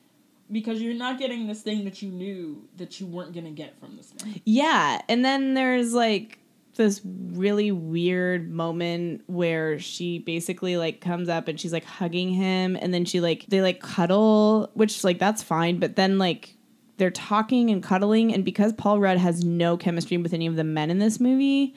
[0.52, 3.96] because you're not getting this thing that you knew that you weren't gonna get from
[3.96, 4.42] this man.
[4.44, 6.40] Yeah, and then there's like
[6.80, 12.76] this really weird moment where she basically like comes up and she's like hugging him
[12.76, 16.56] and then she like they like cuddle, which like that's fine, but then like
[16.98, 20.64] they're talking and cuddling and because Paul Rudd has no chemistry with any of the
[20.64, 21.76] men in this movie,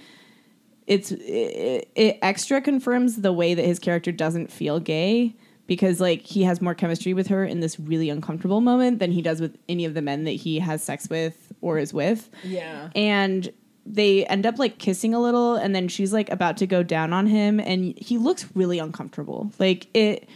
[0.87, 5.35] it's it, it extra confirms the way that his character doesn't feel gay
[5.67, 9.23] because like he has more chemistry with her in this really uncomfortable moment than he
[9.23, 12.91] does with any of the men that he has sex with or is with Yeah.
[12.97, 13.53] and
[13.85, 17.12] they end up like kissing a little and then she's like about to go down
[17.12, 19.53] on him and he looks really uncomfortable.
[19.59, 20.29] Like it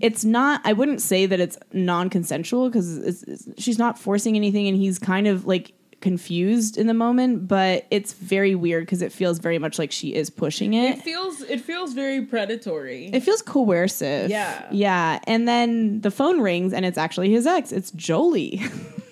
[0.00, 4.98] it's not i wouldn't say that it's non-consensual because she's not forcing anything and he's
[4.98, 9.58] kind of like confused in the moment but it's very weird because it feels very
[9.58, 10.96] much like she is pushing it.
[10.96, 13.10] It feels it feels very predatory.
[13.12, 14.30] it feels coercive.
[14.30, 14.66] Yeah.
[14.70, 17.70] yeah and then the phone rings and it's actually his ex.
[17.70, 18.62] It's joley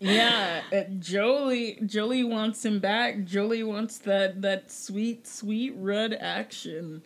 [0.00, 3.16] yeah, uh, Joley Joley wants him back.
[3.24, 7.02] Joley wants that that sweet sweet Rudd action.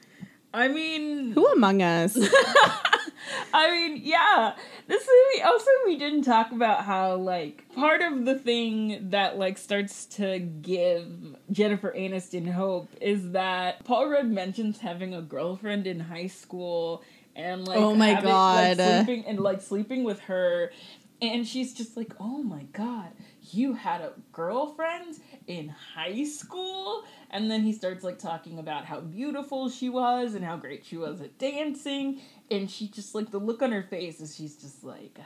[0.52, 2.16] I mean, who among us
[3.52, 4.54] I mean, yeah.
[4.86, 9.58] This movie also we didn't talk about how like part of the thing that like
[9.58, 16.00] starts to give Jennifer Aniston hope is that Paul Rudd mentions having a girlfriend in
[16.00, 17.02] high school
[17.36, 19.04] and like Oh my having- like, God.
[19.04, 20.72] sleeping and like sleeping with her
[21.20, 23.12] and she's just like, "Oh my god,
[23.50, 29.00] you had a girlfriend in high school?" And then he starts like talking about how
[29.00, 33.38] beautiful she was and how great she was at dancing, and she just like the
[33.38, 35.18] look on her face is she's just like,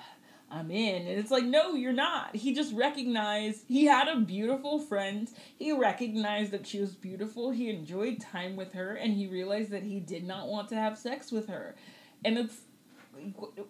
[0.50, 4.78] "I'm in." And it's like, "No, you're not." He just recognized he had a beautiful
[4.78, 5.28] friend.
[5.58, 7.50] He recognized that she was beautiful.
[7.50, 10.98] He enjoyed time with her and he realized that he did not want to have
[10.98, 11.76] sex with her.
[12.24, 12.62] And it's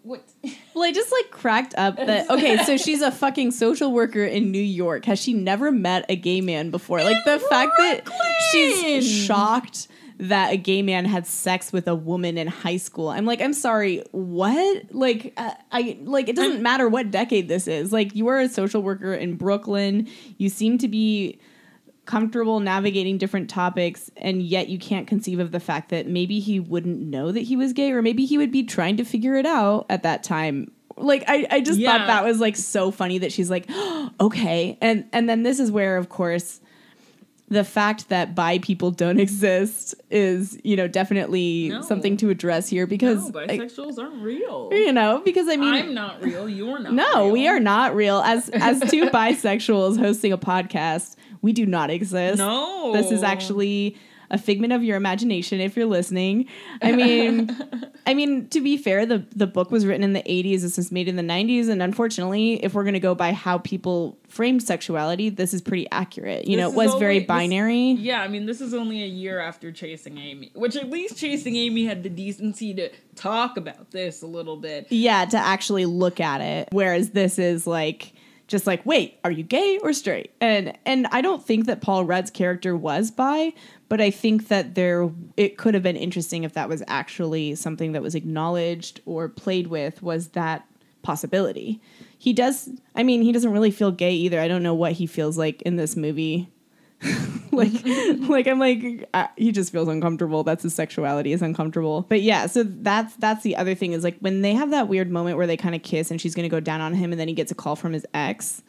[0.03, 0.23] what,
[0.75, 4.51] Well, I just like cracked up that okay, so she's a fucking social worker in
[4.51, 5.05] New York.
[5.05, 7.03] Has she never met a gay man before?
[7.03, 8.09] Like the fact that
[8.51, 9.03] she's Brooklyn!
[9.03, 9.89] shocked
[10.19, 13.09] that a gay man had sex with a woman in high school.
[13.09, 14.95] I'm like, I'm sorry, what?
[14.95, 17.93] Like, uh, I like it doesn't matter what decade this is.
[17.93, 20.09] Like, you are a social worker in Brooklyn.
[20.39, 21.41] You seem to be
[22.13, 26.61] comfortable navigating different topics and yet you can't conceive of the fact that maybe he
[26.61, 29.47] wouldn't know that he was gay or maybe he would be trying to figure it
[29.47, 31.97] out at that time like i, I just Yeah.
[31.97, 33.67] thought that was like so funny that she's like
[34.21, 36.61] okay and and then this is where of course
[37.49, 41.81] the fact that bi people don't exist is you know definitely No.
[41.81, 44.69] something to address here no, because I- bisexuals aren't real.
[44.71, 46.47] you know because i mean I'm not real.
[46.49, 46.93] You're not.
[46.93, 47.31] no, real.
[47.31, 48.19] we are not real.
[48.19, 52.39] As as two bisexuals hosting a podcast, we do not exist.
[52.39, 52.93] No.
[52.93, 53.97] This is actually
[54.31, 56.47] a figment of your imagination if you're listening.
[56.81, 57.51] I mean
[58.07, 60.91] I mean to be fair, the the book was written in the 80s, this was
[60.91, 64.63] made in the 90s and unfortunately, if we're going to go by how people framed
[64.63, 66.49] sexuality, this is pretty accurate.
[66.49, 67.91] You know, This it is was very only- this- binary.
[67.93, 71.55] Yeah, I mean, this is only a year after Chasing Amy, which at least Chasing
[71.57, 74.87] Amy had the decency to talk about this a little bit.
[74.91, 76.69] yeah, to actually look at it.
[76.73, 78.15] Whereas this is like
[78.53, 80.33] just like, wait, are you gay or straight?
[80.41, 83.55] And and I don't think that Paul Rudd's character was bi,
[83.89, 87.93] but I think that there it could have been interesting if that was actually something
[87.93, 90.65] that was acknowledged or played with was that
[91.03, 91.81] possibility.
[92.17, 94.39] He does I mean, he doesn't really feel gay either.
[94.39, 96.52] I don't know what he feels like in this movie.
[97.53, 97.73] like
[98.29, 100.45] like i'm like uh, he just feels uncomfortable.
[100.45, 102.07] That's his sexuality is uncomfortable.
[102.09, 105.11] But yeah so that's that's the other thing is like when they have that weird
[105.11, 107.29] moment where they kind of kiss and she's gonna go down on him and then
[107.29, 108.63] he gets a call from his ex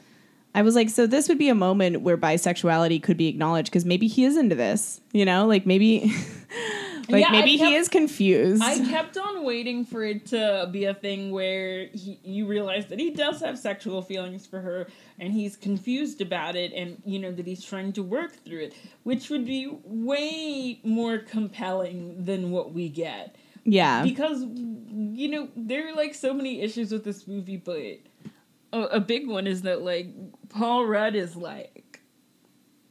[0.56, 3.86] i was like so this would be a moment where bisexuality could be acknowledged because
[3.86, 5.46] maybe he is into this you know?
[5.46, 6.12] Like maybe
[7.10, 10.86] like Yeah, maybe kept- he is confused I kept on waiting for it to be
[10.86, 14.88] a thing where he, you realize that he does have sexual feelings for her
[15.20, 18.74] and he's confused about it and, you know, that he's trying to work through it,
[19.04, 23.36] which would be way more compelling than what we get.
[23.66, 28.00] yeah because you know there are like so many issues with this movie but
[28.74, 30.08] a, a big one is that like
[30.50, 31.83] paul rudd is like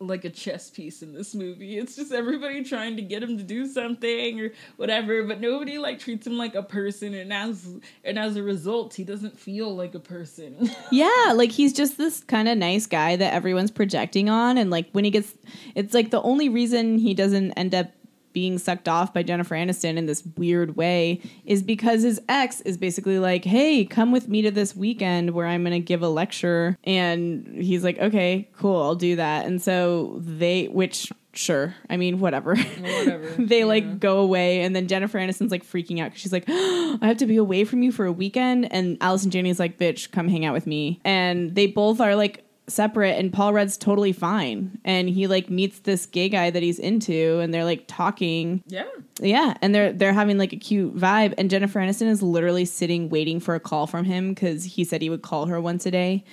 [0.07, 3.45] like a chess piece in this movie it's just everybody trying to get him to
[3.45, 8.19] do something or whatever but nobody like treats him like a person and as and
[8.19, 12.49] as a result he doesn't feel like a person Yeah, like he's just this kind
[12.49, 14.59] of nice guy that everyone's projecting on.
[14.59, 15.35] And like when he gets,
[15.75, 17.91] it's like the only reason he doesn't end up
[18.33, 22.77] being sucked off by Jennifer Aniston in this weird way is because his ex is
[22.77, 26.09] basically like, hey, come with me to this weekend where I'm going to give a
[26.09, 26.77] lecture.
[26.85, 29.47] And he's like, okay, cool, I'll do that.
[29.47, 32.57] And so they, which, sure, I mean, whatever.
[32.57, 36.45] whatever they like go away and then jennifer aniston's like freaking out because she's like
[36.49, 39.79] oh, i have to be away from you for a weekend and allison janney's like
[39.79, 43.77] bitch come hang out with me and they both are like separate and paul rudd's
[43.77, 44.79] totally fine.
[44.85, 48.62] And he like meets this gay guy that he's into and they're like talking.
[48.66, 48.87] Yeah.
[49.20, 51.35] Yeah and they're they're having like a cute vibe.
[51.38, 55.03] And jennifer aniston is literally sitting waiting for a call from him because he said
[55.03, 56.25] he would call her once a day.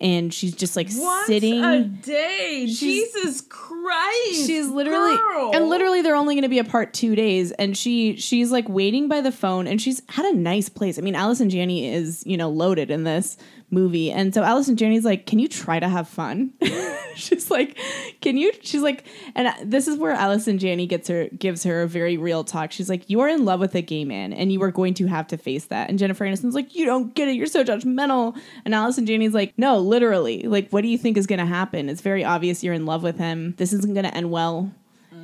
[0.00, 2.66] And she's just like once sitting a day?
[2.68, 5.50] Jesus christ She's literally girl.
[5.54, 7.50] and literally they're only going to be apart 2 days.
[7.52, 10.98] And she she's like waiting by the phone and she's had a nice place.
[10.98, 13.36] I mean, Allison Janney is, you know, loaded in this
[13.70, 14.10] movie.
[14.10, 16.52] And so Allison Janney's like, "Can you try to have fun?"
[17.14, 17.78] she's like,
[18.20, 19.04] "Can you?" She's like,
[19.34, 22.72] and this is where Allison Janney gets her gives her a very real talk.
[22.72, 25.06] She's like, "You are in love with a gay man and you are going to
[25.06, 27.36] have to face that." And Jennifer Aniston's like, "You don't get it.
[27.36, 30.42] You're so judgmental." And Allison Janney's like, "No, literally.
[30.42, 31.88] Like, what do you think is going to happen?
[31.88, 33.54] It's very obvious you're in love with him.
[33.58, 34.72] This isn't going to end well."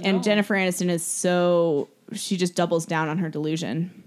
[0.02, 4.03] And Jennifer Aniston is so she just doubles down on her delusion.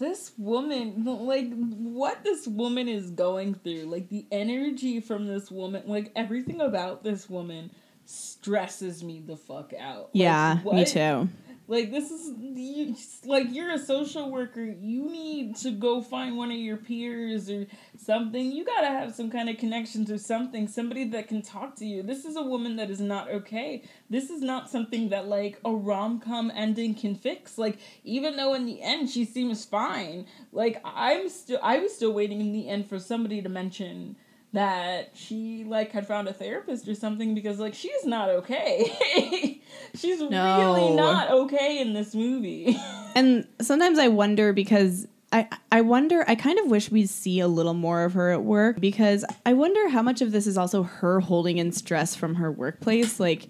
[0.00, 5.82] This woman like what this woman is going through like the energy from this woman
[5.86, 7.70] like everything about this woman
[8.06, 11.28] stresses me the fuck out Like, Yeah, me too.
[11.70, 14.64] Like this is you, like you're a social worker.
[14.64, 18.50] You need to go find one of your peers or something.
[18.50, 22.02] You gotta have some kind of connections or something somebody that can talk to you.
[22.02, 23.84] This is a woman that is not okay.
[24.10, 27.56] This is not something that like a rom-com ending can fix.
[27.56, 32.12] Like even though in the end she seems fine like i'm still i was still
[32.12, 34.16] waiting in the end for somebody to mention
[34.52, 39.60] that she like had found a therapist or something because like she's not okay.
[39.94, 42.76] She's really not okay in this movie.
[43.16, 47.48] And sometimes I wonder because I I wonder I kind of wish we'd see a
[47.48, 50.84] little more of her at work because I wonder how much of this is also
[50.84, 53.18] her holding in stress from her workplace.
[53.18, 53.48] Like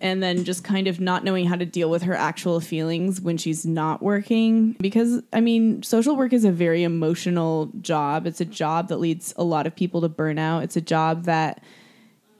[0.00, 3.36] and then just kind of not knowing how to deal with her actual feelings when
[3.36, 4.72] she's not working.
[4.80, 8.26] Because, I mean, social work is a very emotional job.
[8.26, 10.62] It's a job that leads a lot of people to burnout.
[10.62, 11.62] It's a job that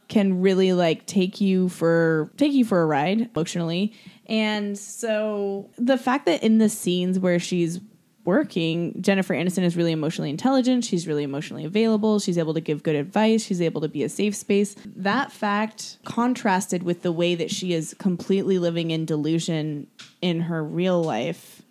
[0.08, 3.92] can really like take you for take you for a ride emotionally.
[4.26, 7.80] And so the fact that in the scenes where she's
[8.24, 10.84] working, Jennifer Aniston is really emotionally intelligent.
[10.84, 12.18] She's really emotionally available.
[12.18, 13.44] She's able to give good advice.
[13.44, 14.76] She's able to be a safe space.
[14.96, 19.86] That fact contrasted with the way that she is completely living in delusion
[20.20, 21.62] in her real life.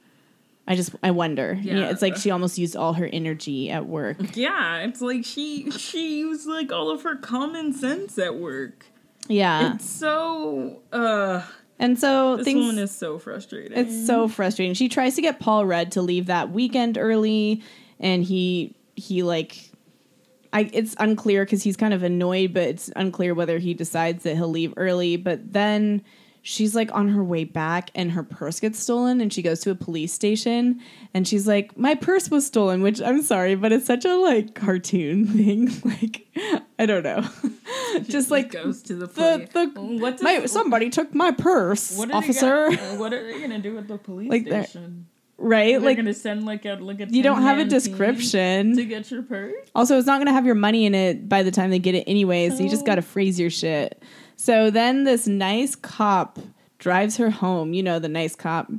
[0.68, 1.58] I just I wonder.
[1.62, 1.78] Yeah.
[1.78, 1.90] Yeah.
[1.90, 4.18] it's like she almost used all her energy at work.
[4.36, 8.86] Yeah, it's like she she used like all of her common sense at work.
[9.28, 9.76] Yeah.
[9.76, 11.42] It's so uh
[11.80, 13.78] and so this things woman is so frustrating.
[13.78, 14.74] It's so frustrating.
[14.74, 17.64] She tries to get Paul Rudd to leave that weekend early,
[18.00, 19.72] and he he like,
[20.54, 24.36] I it's unclear because he's kind of annoyed, but it's unclear whether he decides that
[24.36, 25.16] he'll leave early.
[25.16, 26.04] But then
[26.42, 29.72] she's like on her way back, and her purse gets stolen, and she goes to
[29.72, 30.82] a police station,
[31.14, 34.56] and she's like, "My purse was stolen," which I'm sorry, but it's such a like
[34.56, 35.70] cartoon thing.
[35.84, 36.28] like,
[36.78, 37.28] I don't know,
[38.04, 39.50] just like goes to the the police.
[39.54, 42.70] the What does- my, somebody took my purse, What officer.
[42.70, 45.08] Gonna, what are they gonna do with the police Like station?
[45.38, 45.72] right?
[45.74, 48.76] They're like gonna send like a like a you don't have a description.
[48.76, 49.56] to get your purse.
[49.76, 52.04] Also, it's not to have your money in it by the time they get it
[52.08, 53.06] anyway, so you just got to oh.
[53.06, 54.02] freeze your shit.
[54.42, 56.40] So then this nice cop
[56.78, 57.74] drives her home.
[57.74, 58.72] You know, the nice cop,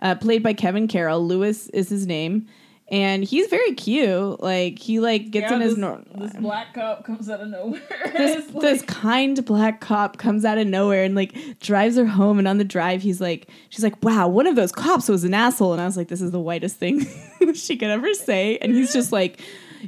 [0.00, 1.26] uh, played by Kevin Carroll.
[1.26, 2.46] Lewis is his name.
[2.90, 4.40] And he's very cute.
[4.40, 6.04] Like he like gets Yeah, in his normal.
[6.14, 7.82] this black cop comes out of nowhere.
[8.16, 12.38] this, like- this kind black cop comes out of nowhere and like drives her home
[12.38, 15.34] and on the drive he's like she's like wow one of those cops was an
[15.34, 17.04] asshole and i was like this is the whitest thing
[17.54, 19.38] she could ever say and he's just like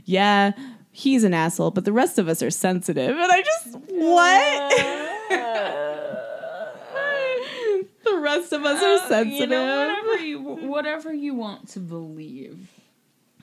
[0.04, 0.52] yeah
[0.92, 5.08] he's an asshole but the rest of us are sensitive and i just what
[8.04, 11.80] the rest of us are Uh, sensitive You know, whatever you whatever you want to
[11.80, 12.68] believe,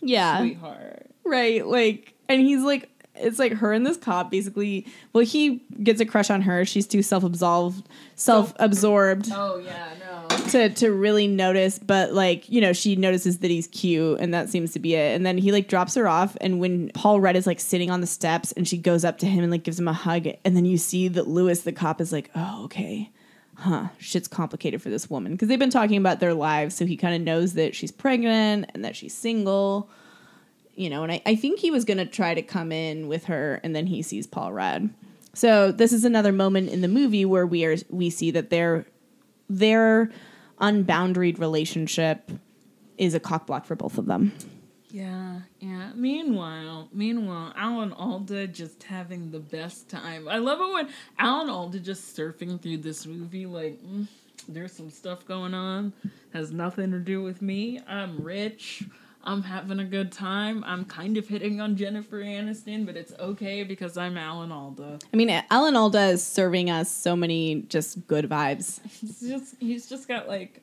[0.01, 1.07] yeah sweetheart.
[1.23, 1.65] Right.
[1.65, 2.89] Like, and he's like,
[3.20, 4.86] it's like her and this cop basically.
[5.13, 6.65] Well, he gets a crush on her.
[6.65, 10.38] She's too self absolved, self absorbed Oh yeah, no.
[10.49, 11.80] to to really notice.
[11.80, 15.15] But like, you know, she notices that he's cute, and that seems to be it.
[15.15, 16.38] And then he like drops her off.
[16.41, 19.26] And when Paul Rudd is like sitting on the steps, and she goes up to
[19.26, 22.01] him and like gives him a hug, and then you see that Lewis, the cop,
[22.01, 23.11] is like, oh okay.
[23.59, 26.95] Huh, shit's complicated for this woman because they've been talking about their lives, so he
[26.95, 29.89] kind of knows that she's pregnant and that she's single
[30.78, 33.25] you know, and I, I think he was going to try to come in with
[33.25, 34.89] her, and then he sees Paul Rudd.
[35.34, 38.86] So this is another moment in the movie where we are we see that their
[39.49, 40.11] their
[40.59, 42.32] unboundaried relationship
[42.97, 44.34] is a cockblock for both of them.
[44.89, 45.91] Yeah, yeah.
[45.93, 50.28] Meanwhile, meanwhile, Alan Alda just having the best time.
[50.28, 54.07] I love it when Alan Alda just surfing through this movie like mm,
[54.47, 55.93] there's some stuff going on
[56.34, 57.82] has nothing to do with me.
[57.88, 58.84] I'm rich.
[59.28, 60.63] I'm having a good time.
[60.65, 64.99] I'm kind of hitting on Jennifer Aniston, but it's okay because I'm Alan Alda.
[65.13, 68.80] I mean, Alan Alda is serving us so many just good vibes.
[69.01, 70.61] He's just he's just got like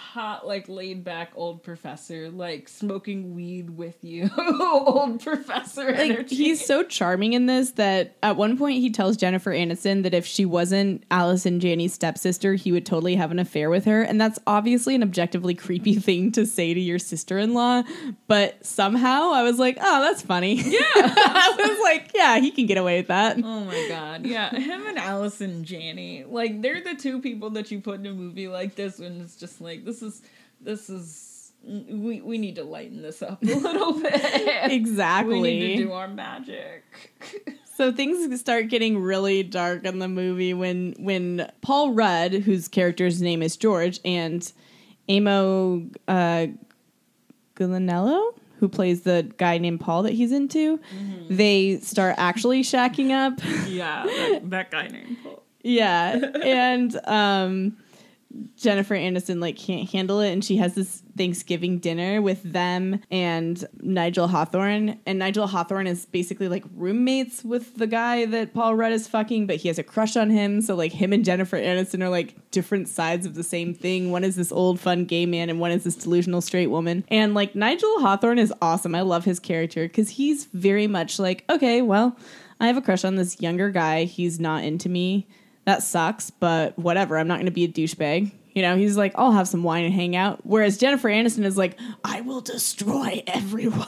[0.00, 6.34] hot, like laid back old professor, like smoking weed with you, old professor Like energy.
[6.36, 10.24] he's so charming in this that at one point he tells Jennifer Aniston that if
[10.26, 14.38] she wasn't Allison Janney's stepsister, he would totally have an affair with her, and that's
[14.46, 17.82] obviously an objectively creepy thing to say to your sister-in-law.
[18.26, 20.54] But somehow I was like, oh, that's funny.
[20.54, 23.36] Yeah, I was like, yeah, he can get away with that.
[23.36, 27.80] Oh my god, yeah, him and Allison Janney, like they're the two people that you
[27.80, 30.22] put in a movie like this, and it's just like this is
[30.60, 34.12] this is we we need to lighten this up a little bit.
[34.70, 35.40] Exactly.
[35.40, 36.84] We need to do our magic.
[37.76, 43.22] So things start getting really dark in the movie when when Paul Rudd, whose character's
[43.22, 44.52] name is George, and
[45.08, 46.48] Amo uh,
[47.56, 50.78] who plays the guy named Paul that he's into,
[51.30, 53.40] they start actually shacking up.
[53.66, 55.42] yeah, that, that guy named Paul.
[55.62, 57.78] yeah, and um,
[58.56, 63.64] Jennifer Aniston like can't handle it, and she has this Thanksgiving dinner with them and
[63.80, 65.00] Nigel Hawthorne.
[65.04, 69.46] And Nigel Hawthorne is basically like roommates with the guy that Paul Rudd is fucking,
[69.46, 70.60] but he has a crush on him.
[70.60, 74.10] So like him and Jennifer Aniston are like different sides of the same thing.
[74.10, 77.04] One is this old fun gay man, and one is this delusional straight woman.
[77.08, 78.94] And like Nigel Hawthorne is awesome.
[78.94, 82.16] I love his character because he's very much like, okay, well,
[82.60, 84.04] I have a crush on this younger guy.
[84.04, 85.26] He's not into me
[85.64, 87.18] that sucks, but whatever.
[87.18, 88.32] I'm not going to be a douchebag.
[88.54, 90.40] You know, he's like, I'll have some wine and hang out.
[90.44, 93.86] Whereas Jennifer Aniston is like, I will destroy everyone.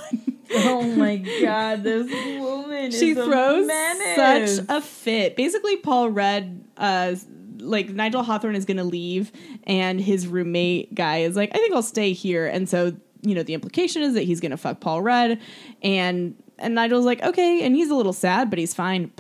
[0.55, 4.57] Oh my god, this woman she is a throws menace.
[4.57, 5.35] such a fit.
[5.35, 7.15] Basically, Paul Rudd uh,
[7.59, 9.33] like Nigel Hawthorne is gonna leave,
[9.65, 13.43] and his roommate guy is like, I think I'll stay here, and so you know
[13.43, 15.39] the implication is that he's gonna fuck Paul Rudd,
[15.83, 19.11] and and Nigel's like, okay, and he's a little sad, but he's fine.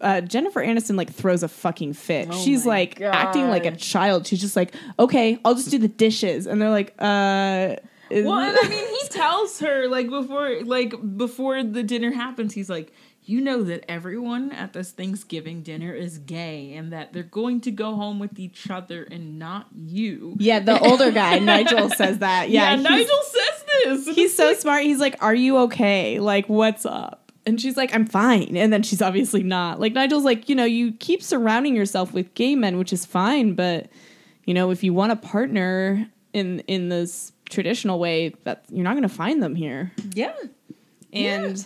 [0.00, 2.28] Uh, Jennifer Aniston like throws a fucking fit.
[2.30, 4.26] Oh She's like acting like a child.
[4.26, 7.76] She's just like, okay, I'll just do the dishes, and they're like, uh.
[8.10, 12.68] Well, and I mean, he tells her like before, like before the dinner happens, he's
[12.68, 12.92] like,
[13.24, 17.70] "You know that everyone at this Thanksgiving dinner is gay, and that they're going to
[17.70, 22.50] go home with each other and not you." yeah, the older guy, Nigel says that.
[22.50, 24.82] Yeah, Yeah, Nigel says and He's so like, smart.
[24.84, 26.18] He's like, "Are you okay?
[26.20, 29.80] Like, what's up?" And she's like, "I'm fine." And then she's obviously not.
[29.80, 33.54] Like Nigel's like, "You know, you keep surrounding yourself with gay men, which is fine,
[33.54, 33.88] but
[34.46, 38.92] you know, if you want a partner in in this traditional way, that you're not
[38.94, 40.32] going to find them here." yeah.
[41.12, 41.64] And Yeah.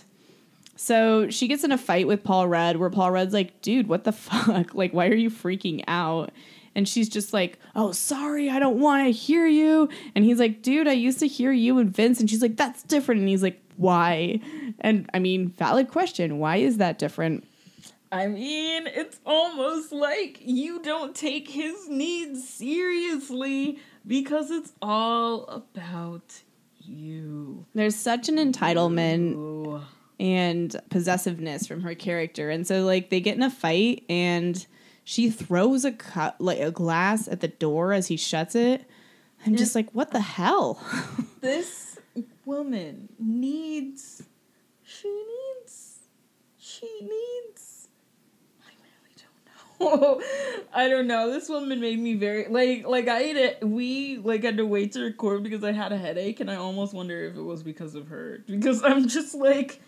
[0.75, 4.03] so she gets in a fight with Paul Rudd where Paul Rudd's like, dude, what
[4.03, 4.75] the fuck?
[4.75, 6.31] Like, why are you freaking out?
[6.79, 9.89] And she's just like, oh, sorry, I don't want to hear you.
[10.15, 12.21] And he's like, dude, I used to hear you and Vince.
[12.21, 13.19] And she's like, that's different.
[13.19, 14.39] And he's like, why?
[14.79, 16.39] And I mean, valid question.
[16.39, 17.45] Why is that different?
[18.13, 26.43] I mean, it's almost like you don't take his needs seriously because it's all about
[26.79, 27.65] you.
[27.75, 29.81] There's such an entitlement Ooh.
[30.17, 32.49] and possessiveness from her character.
[32.49, 34.65] And so like they get in a fight and
[35.09, 38.87] she throws a cup like a glass at the door as he shuts it.
[39.43, 40.79] I'm just like, what the hell?
[41.41, 41.97] this
[42.45, 44.21] woman needs
[44.83, 46.01] she needs
[46.59, 47.87] she needs
[48.63, 50.21] I really don't know.
[50.75, 51.31] I don't know.
[51.31, 54.91] This woman made me very like like I ate it we like had to wait
[54.91, 57.95] to record because I had a headache and I almost wonder if it was because
[57.95, 58.43] of her.
[58.45, 59.81] Because I'm just like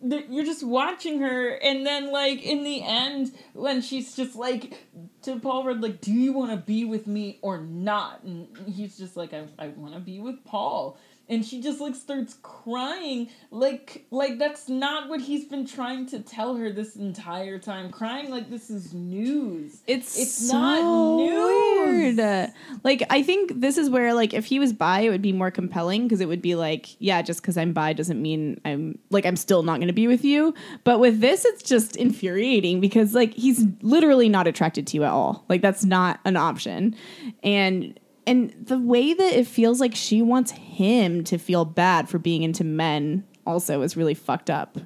[0.00, 4.86] you're just watching her and then like in the end when she's just like
[5.22, 8.22] to paul rudd like do you want to be with me or not?
[8.22, 11.94] And he's just like i, I want to be with paul and she just like
[11.94, 17.58] starts crying like like that's not what he's been trying to tell her this entire
[17.58, 22.16] time crying like this is news It's It's so not news.
[22.16, 22.52] weird.
[22.84, 25.50] Like I think this is where like if he was bi, it would be more
[25.50, 29.26] compelling because it would be like, yeah, just because I'm bi doesn't mean I'm like
[29.26, 30.54] I'm still not going to be with you.
[30.84, 35.10] But with this, it's just infuriating because like he's literally not attracted to you at
[35.10, 35.44] all.
[35.48, 36.94] Like that's not an option,
[37.42, 37.98] and.
[38.28, 42.42] And the way that it feels like she wants him to feel bad for being
[42.42, 44.76] into men also is really fucked up.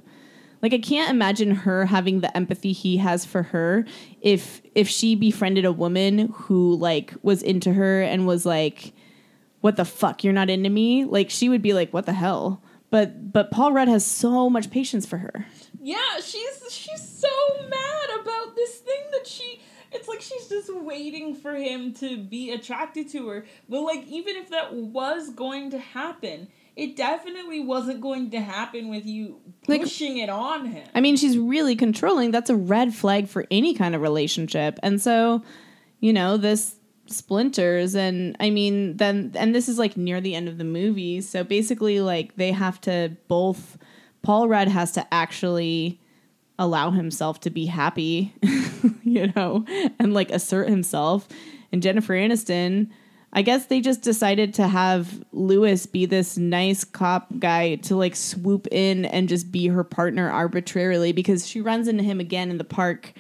[0.63, 3.85] Like I can't imagine her having the empathy he has for her
[4.21, 8.93] if if she befriended a woman who like was into her and was like
[9.61, 10.23] what the fuck?
[10.23, 11.05] You're not into me?
[11.05, 12.63] Like she would be like what the hell?
[12.91, 15.47] But but Paul Rudd has so much patience for her.
[15.81, 17.29] Yeah, she's she's so
[17.69, 19.61] mad about this thing that she
[19.95, 23.45] it's like she's just waiting for him to be attracted to her.
[23.69, 28.89] But like even if that was going to happen, it definitely wasn't going to happen
[28.89, 30.87] with you Like- pushing it on him.
[30.95, 32.31] I mean she's really controlling.
[32.31, 34.79] That's a red flag for any kind of relationship.
[34.83, 35.43] And so
[36.01, 36.77] you know this
[37.07, 37.95] splinters.
[37.95, 41.21] And I mean then and this is like near the end of the movie.
[41.21, 43.77] So basically like they have to both
[44.23, 46.01] Paul Rudd has to actually
[46.59, 48.33] allow himself to be happy,
[49.17, 49.65] you know,
[49.99, 51.29] and like assert himself.
[51.71, 52.91] And Jennifer Aniston,
[53.33, 58.15] I guess they just decided to have Lewis be this nice cop guy to like
[58.15, 62.59] swoop in and just be her partner arbitrarily because she runs into him again in
[62.59, 63.13] the park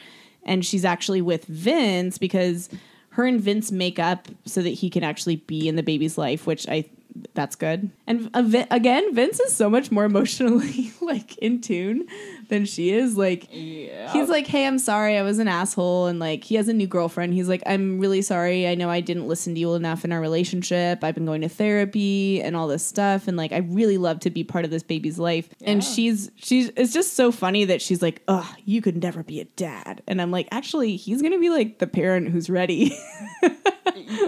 [0.44, 2.68] and she's actually with Vince because
[3.10, 6.46] her and Vince make up so that he can actually be in the baby's life,
[6.46, 6.86] which I
[7.34, 7.90] that's good.
[8.06, 12.06] And uh, again, Vince is so much more emotionally like in tune
[12.52, 13.16] than she is.
[13.16, 14.12] Like yeah.
[14.12, 16.86] he's like, "Hey, I'm sorry, I was an asshole," and like he has a new
[16.86, 17.32] girlfriend.
[17.32, 18.68] He's like, "I'm really sorry.
[18.68, 21.02] I know I didn't listen to you enough in our relationship.
[21.02, 24.30] I've been going to therapy and all this stuff, and like I really love to
[24.30, 28.02] be part of this baby's life." And she's she's it's just so funny that she's
[28.02, 31.50] like, "Ugh, you could never be a dad," and I'm like, actually, he's gonna be
[31.50, 32.96] like the parent who's ready.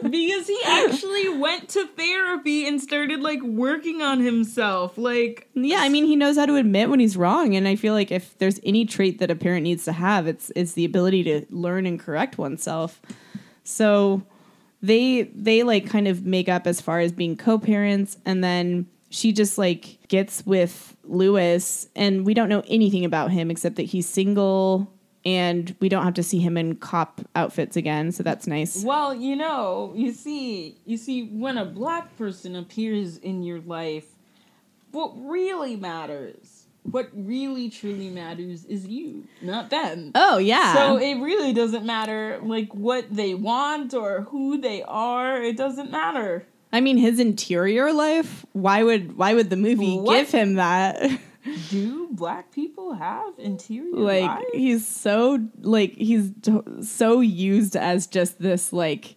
[0.03, 4.97] because he actually went to therapy and started like working on himself.
[4.99, 7.95] Like Yeah, I mean, he knows how to admit when he's wrong, and I feel
[7.95, 11.25] like if there's any trait that a parent needs to have, it's it's the ability
[11.25, 13.03] to learn and correct oneself.
[13.65, 14.23] So
[14.81, 19.33] they they like kind of make up as far as being co-parents, and then she
[19.33, 24.09] just like gets with Lewis, and we don't know anything about him except that he's
[24.09, 24.93] single,
[25.25, 28.85] and we don't have to see him in cop outfits again, so that's nice.
[28.85, 34.07] Well, you know, you see, you see, when a black person appears in your life,
[34.91, 40.13] what really matters what really truly matters is you, not them.
[40.15, 40.75] Oh yeah.
[40.75, 45.43] So it really doesn't matter like what they want or who they are.
[45.43, 46.47] It doesn't matter.
[46.73, 48.45] I mean, his interior life.
[48.53, 50.15] Why would why would the movie What?
[50.17, 51.01] give him that?
[51.71, 54.45] Do black people have interior like lives?
[54.55, 56.31] he's so like he's
[56.83, 59.17] so used as just this like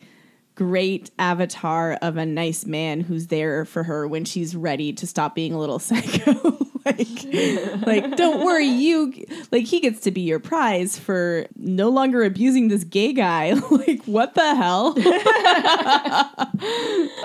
[0.55, 5.35] great avatar of a nice man who's there for her when she's ready to stop
[5.35, 6.57] being a little psycho
[6.87, 9.13] like like don't worry you
[9.51, 13.55] like he gets to be your prize for no longer abusing this gay guy.
[13.87, 14.95] Like what the hell?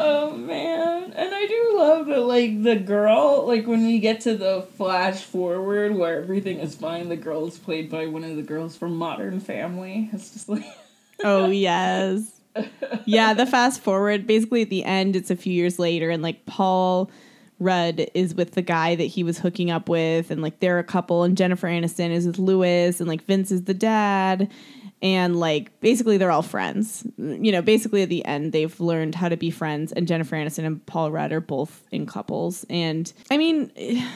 [0.04, 4.36] Oh man, and I do love that like the girl, like when we get to
[4.36, 8.42] the flash forward where everything is fine, the girl is played by one of the
[8.42, 10.10] girls from Modern Family.
[10.12, 10.64] It's just like
[11.24, 12.30] oh yes.
[13.06, 16.44] Yeah the fast forward basically at the end it's a few years later and like
[16.44, 17.10] paul
[17.62, 20.84] rudd is with the guy that he was hooking up with and like they're a
[20.84, 24.50] couple and jennifer aniston is with lewis and like vince is the dad
[25.02, 27.04] and like basically they're all friends.
[27.18, 30.64] You know basically at the end they've learned how to be friends and jennifer aniston
[30.64, 32.64] and paul rudd are both in couples.
[32.70, 33.72] And i mean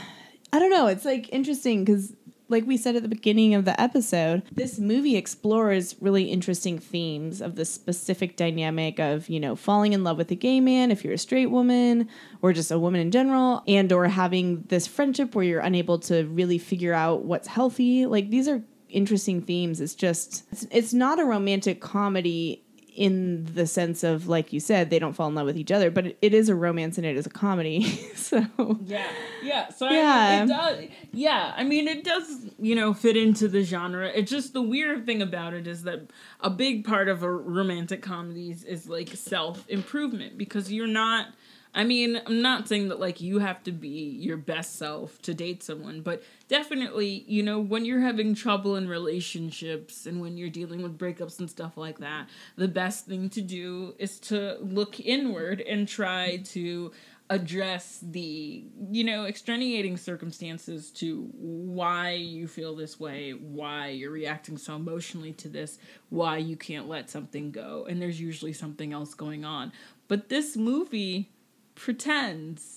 [0.52, 0.86] i don't know.
[0.86, 2.14] It's like interesting because
[2.48, 7.40] like we said at the beginning of the episode, this movie explores really interesting themes
[7.40, 11.04] of the specific dynamic of, you know, falling in love with a gay man if
[11.04, 12.08] you're a straight woman
[12.42, 16.24] or just a woman in general and or having this friendship where you're unable to
[16.26, 18.06] really figure out what's healthy.
[18.06, 19.80] Like these are interesting themes.
[19.80, 22.65] It's just it's, it's not a romantic comedy
[22.96, 25.90] in the sense of like you said they don't fall in love with each other,
[25.90, 27.82] but it, it is a romance and it is a comedy.
[28.14, 28.44] so
[28.84, 29.06] Yeah,
[29.42, 29.68] yeah.
[29.70, 30.00] So Yeah.
[30.16, 30.84] I mean, does.
[31.12, 32.46] Yeah, I mean, it does.
[32.58, 34.08] You know, fit into the genre.
[34.08, 38.02] It's just the weird thing about it is that a big part of a romantic
[38.02, 41.28] comedies is like self improvement because you're not.
[41.76, 45.34] I mean, I'm not saying that like you have to be your best self to
[45.34, 50.48] date someone, but definitely, you know, when you're having trouble in relationships and when you're
[50.48, 54.98] dealing with breakups and stuff like that, the best thing to do is to look
[55.00, 56.92] inward and try to
[57.28, 64.56] address the you know extenuating circumstances to why you feel this way why you're reacting
[64.56, 69.12] so emotionally to this why you can't let something go and there's usually something else
[69.12, 69.72] going on.
[70.06, 71.32] But this movie
[71.76, 72.72] pretends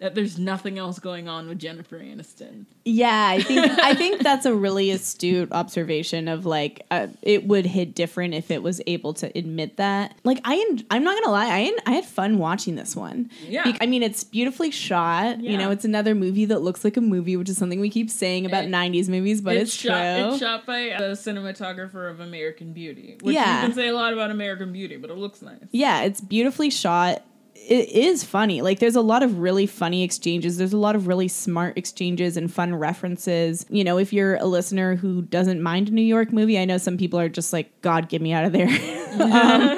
[0.00, 2.66] that there's nothing else going on with Jennifer Aniston.
[2.84, 7.64] Yeah, I think I think that's a really astute observation of like uh, it would
[7.64, 10.16] hit different if it was able to admit that.
[10.24, 13.30] Like I en- I'm not gonna lie, I en- I had fun watching this one.
[13.46, 13.64] Yeah.
[13.64, 15.40] Bec- I mean it's beautifully shot.
[15.40, 15.52] Yeah.
[15.52, 18.10] You know, it's another movie that looks like a movie, which is something we keep
[18.10, 20.28] saying about It- '90s movies, but it's, shot, true.
[20.30, 23.60] It's shot by a cinematographer of American Beauty, which Yeah.
[23.62, 25.60] you can say a lot about American Beauty, but it looks nice.
[25.70, 27.22] Yeah, it's beautifully shot.
[27.66, 28.60] It is funny.
[28.60, 30.58] Like there's a lot of really funny exchanges.
[30.58, 33.64] There's a lot of really smart exchanges and fun references.
[33.70, 36.76] You know, if you're a listener who doesn't mind a New York movie, I know
[36.76, 38.68] some people are just like, God, get me out of there.
[39.14, 39.76] Um,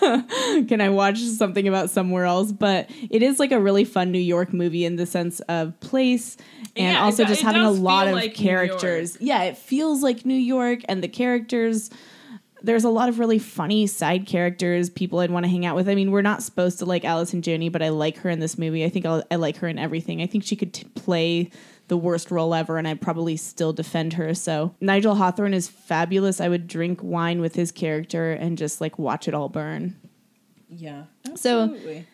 [0.66, 2.50] can I watch something about somewhere else?
[2.50, 6.36] But it is like a really fun New York movie in the sense of place
[6.74, 9.16] and Yeah, also do- just it having a lot of like characters.
[9.20, 11.88] Yeah, it feels like New York and the characters
[12.62, 15.88] there's a lot of really funny side characters, people I'd want to hang out with.
[15.88, 18.58] I mean, we're not supposed to like Allison Janney, but I like her in this
[18.58, 18.84] movie.
[18.84, 20.20] I think I'll, I like her in everything.
[20.22, 21.50] I think she could t- play
[21.88, 24.34] the worst role ever, and I'd probably still defend her.
[24.34, 26.40] So Nigel Hawthorne is fabulous.
[26.40, 29.96] I would drink wine with his character and just like watch it all burn.
[30.68, 31.04] Yeah,
[31.34, 32.06] So- absolutely.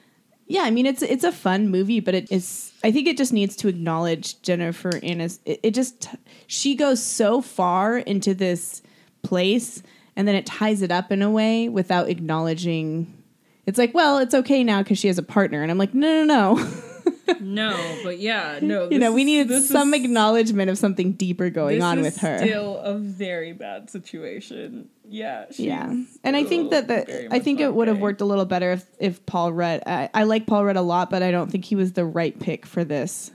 [0.46, 2.70] Yeah, I mean it's it's a fun movie, but it is.
[2.84, 5.38] I think it just needs to acknowledge Jennifer Aniston.
[5.46, 6.06] It, it just
[6.46, 8.82] she goes so far into this
[9.22, 9.82] place,
[10.16, 13.22] and then it ties it up in a way without acknowledging.
[13.66, 16.24] It's like, well, it's okay now because she has a partner, and I'm like, no,
[16.24, 16.70] no, no.
[17.40, 18.90] no, but yeah, no.
[18.90, 22.04] you know, we is- needed this some is- acknowledgement of something deeper going on is
[22.04, 22.38] with her.
[22.38, 24.90] Still a very bad situation.
[25.06, 25.46] Yeah.
[25.50, 28.72] yeah, and I think that the I think it would have worked a little better
[28.72, 29.82] if if Paul Rudd.
[29.86, 32.38] I, I like Paul Rudd a lot, but I don't think he was the right
[32.38, 33.30] pick for this.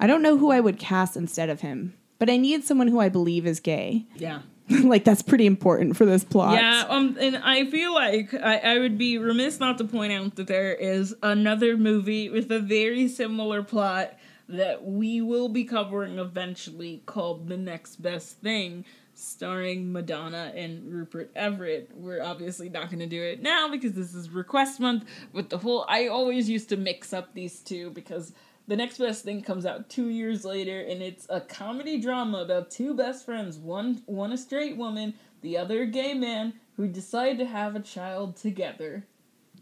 [0.00, 3.00] I don't know who I would cast instead of him, but I need someone who
[3.00, 4.06] I believe is gay.
[4.16, 4.40] Yeah.
[4.84, 6.54] like that's pretty important for this plot.
[6.54, 10.36] Yeah, um, and I feel like I, I would be remiss not to point out
[10.36, 14.14] that there is another movie with a very similar plot
[14.48, 18.84] that we will be covering eventually called The Next Best Thing,
[19.14, 21.90] starring Madonna and Rupert Everett.
[21.94, 25.04] We're obviously not going to do it now because this is request month,
[25.34, 28.32] but the whole I always used to mix up these two because
[28.66, 32.70] the next best thing comes out two years later, and it's a comedy drama about
[32.70, 37.38] two best friends, one one a straight woman, the other a gay man, who decide
[37.38, 39.04] to have a child together.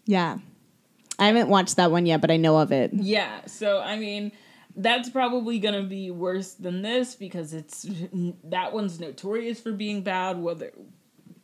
[0.07, 0.39] yeah.
[1.19, 2.91] I haven't watched that one yet, but I know of it.
[2.95, 4.33] Yeah, so I mean,
[4.75, 7.87] that's probably gonna be worse than this because it's
[8.45, 10.41] that one's notorious for being bad.
[10.41, 10.73] Whether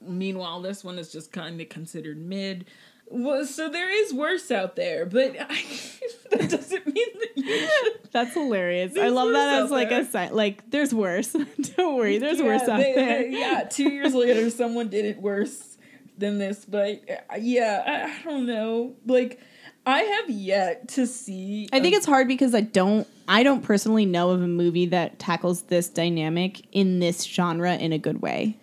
[0.01, 2.65] meanwhile this one is just kind of considered mid.
[3.11, 5.47] Well, so there is worse out there, but I,
[6.31, 7.93] that doesn't mean that you should.
[8.13, 8.97] That's hilarious.
[8.99, 10.03] I love that as like there.
[10.03, 10.35] a sign.
[10.35, 11.33] Like, there's worse.
[11.77, 13.27] Don't worry, there's worse out they- there.
[13.27, 15.77] yeah, two years later, someone did it worse
[16.17, 17.01] than this, but
[17.33, 18.95] uh, yeah, I, I don't know.
[19.07, 19.41] Like,
[19.87, 21.69] I have yet to see.
[21.73, 25.19] I think it's hard because I don't I don't personally know of a movie that
[25.19, 28.59] tackles this dynamic in this genre in a good way.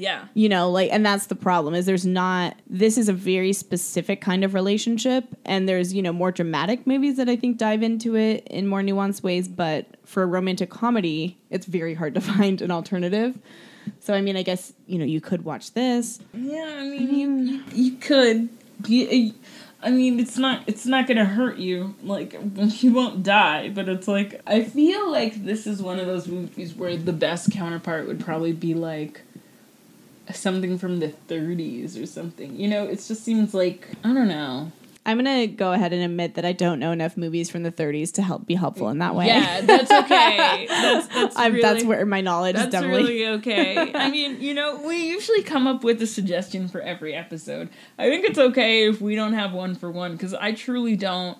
[0.00, 0.24] Yeah.
[0.32, 4.22] You know, like and that's the problem is there's not this is a very specific
[4.22, 8.16] kind of relationship and there's, you know, more dramatic movies that I think dive into
[8.16, 12.62] it in more nuanced ways, but for a romantic comedy, it's very hard to find
[12.62, 13.38] an alternative.
[13.98, 16.18] So I mean, I guess, you know, you could watch this.
[16.32, 18.48] Yeah, I mean, you, you, could.
[18.86, 19.34] You,
[19.82, 21.94] I mean, it's not it's not gonna hurt you.
[22.02, 26.26] Like you won't die, but it's like I feel like this is one of those
[26.26, 29.20] movies where the best counterpart would probably be like
[30.36, 32.58] something from the 30s or something.
[32.58, 34.72] You know, it just seems like I don't know.
[35.06, 38.12] I'm gonna go ahead and admit that I don't know enough movies from the 30s
[38.12, 39.26] to help be helpful in that way.
[39.28, 40.66] Yeah, that's okay.
[40.68, 43.02] That's that's I'm, really, that's where my knowledge is That's definitely.
[43.04, 43.92] really okay.
[43.94, 47.70] I mean, you know, we usually come up with a suggestion for every episode.
[47.98, 51.38] I think it's okay if we don't have one for one because I truly don't.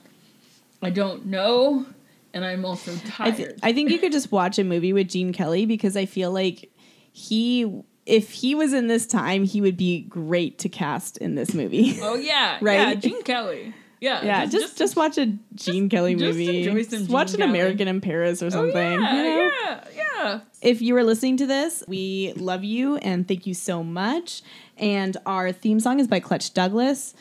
[0.83, 1.85] I don't know,
[2.33, 3.37] and I'm also I, tired.
[3.37, 6.31] th- I think you could just watch a movie with Gene Kelly because I feel
[6.33, 6.71] like
[7.13, 11.55] he, if he was in this time, he would be great to cast in this
[11.55, 11.99] movie.
[12.03, 12.75] oh yeah, Right?
[12.89, 13.75] Yeah, Gene Kelly.
[14.01, 16.65] Yeah, yeah, just just, watch a Gene Kelly just movie.
[16.65, 17.61] some Just watch Gene an Kelly.
[17.61, 18.75] American in Paris or Oh, something.
[19.03, 19.51] yeah, you know?
[19.63, 20.41] yeah, yeah.
[20.63, 24.41] If you are listening to this, we love you and thank you so much.
[24.79, 27.15] And our theme song is by Clutch Douglas.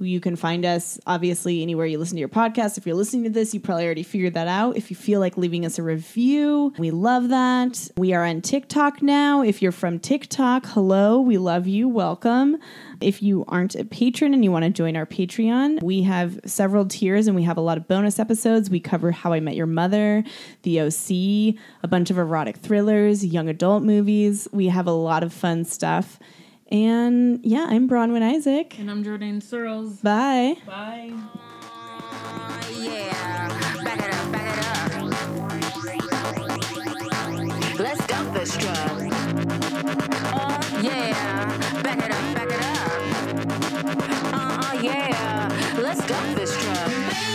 [0.00, 2.76] You can find us obviously anywhere you listen to your podcast.
[2.76, 4.76] If you're listening to this, you probably already figured that out.
[4.76, 7.90] If you feel like leaving us a review, we love that.
[7.96, 9.42] We are on TikTok now.
[9.42, 11.88] If you're from TikTok, hello, we love you.
[11.88, 12.58] Welcome.
[13.00, 16.86] If you aren't a patron and you want to join our Patreon, we have several
[16.86, 18.68] tiers and we have a lot of bonus episodes.
[18.68, 20.24] We cover How I Met Your Mother,
[20.62, 24.48] The OC, a bunch of erotic thrillers, young adult movies.
[24.52, 26.18] We have a lot of fun stuff.
[26.74, 28.76] And yeah, I'm Bronwyn Isaac.
[28.80, 30.00] And I'm Jordan Searles.
[30.00, 30.56] Bye.
[30.66, 31.12] Bye.
[31.12, 33.84] Oh, yeah.
[33.84, 34.64] Back it up, back it up.
[37.78, 39.02] Let's dump this truck.
[40.82, 41.82] Yeah.
[41.84, 44.34] Back it up, back it up.
[44.34, 45.76] Uh, uh yeah.
[45.80, 47.33] Let's dump this truck.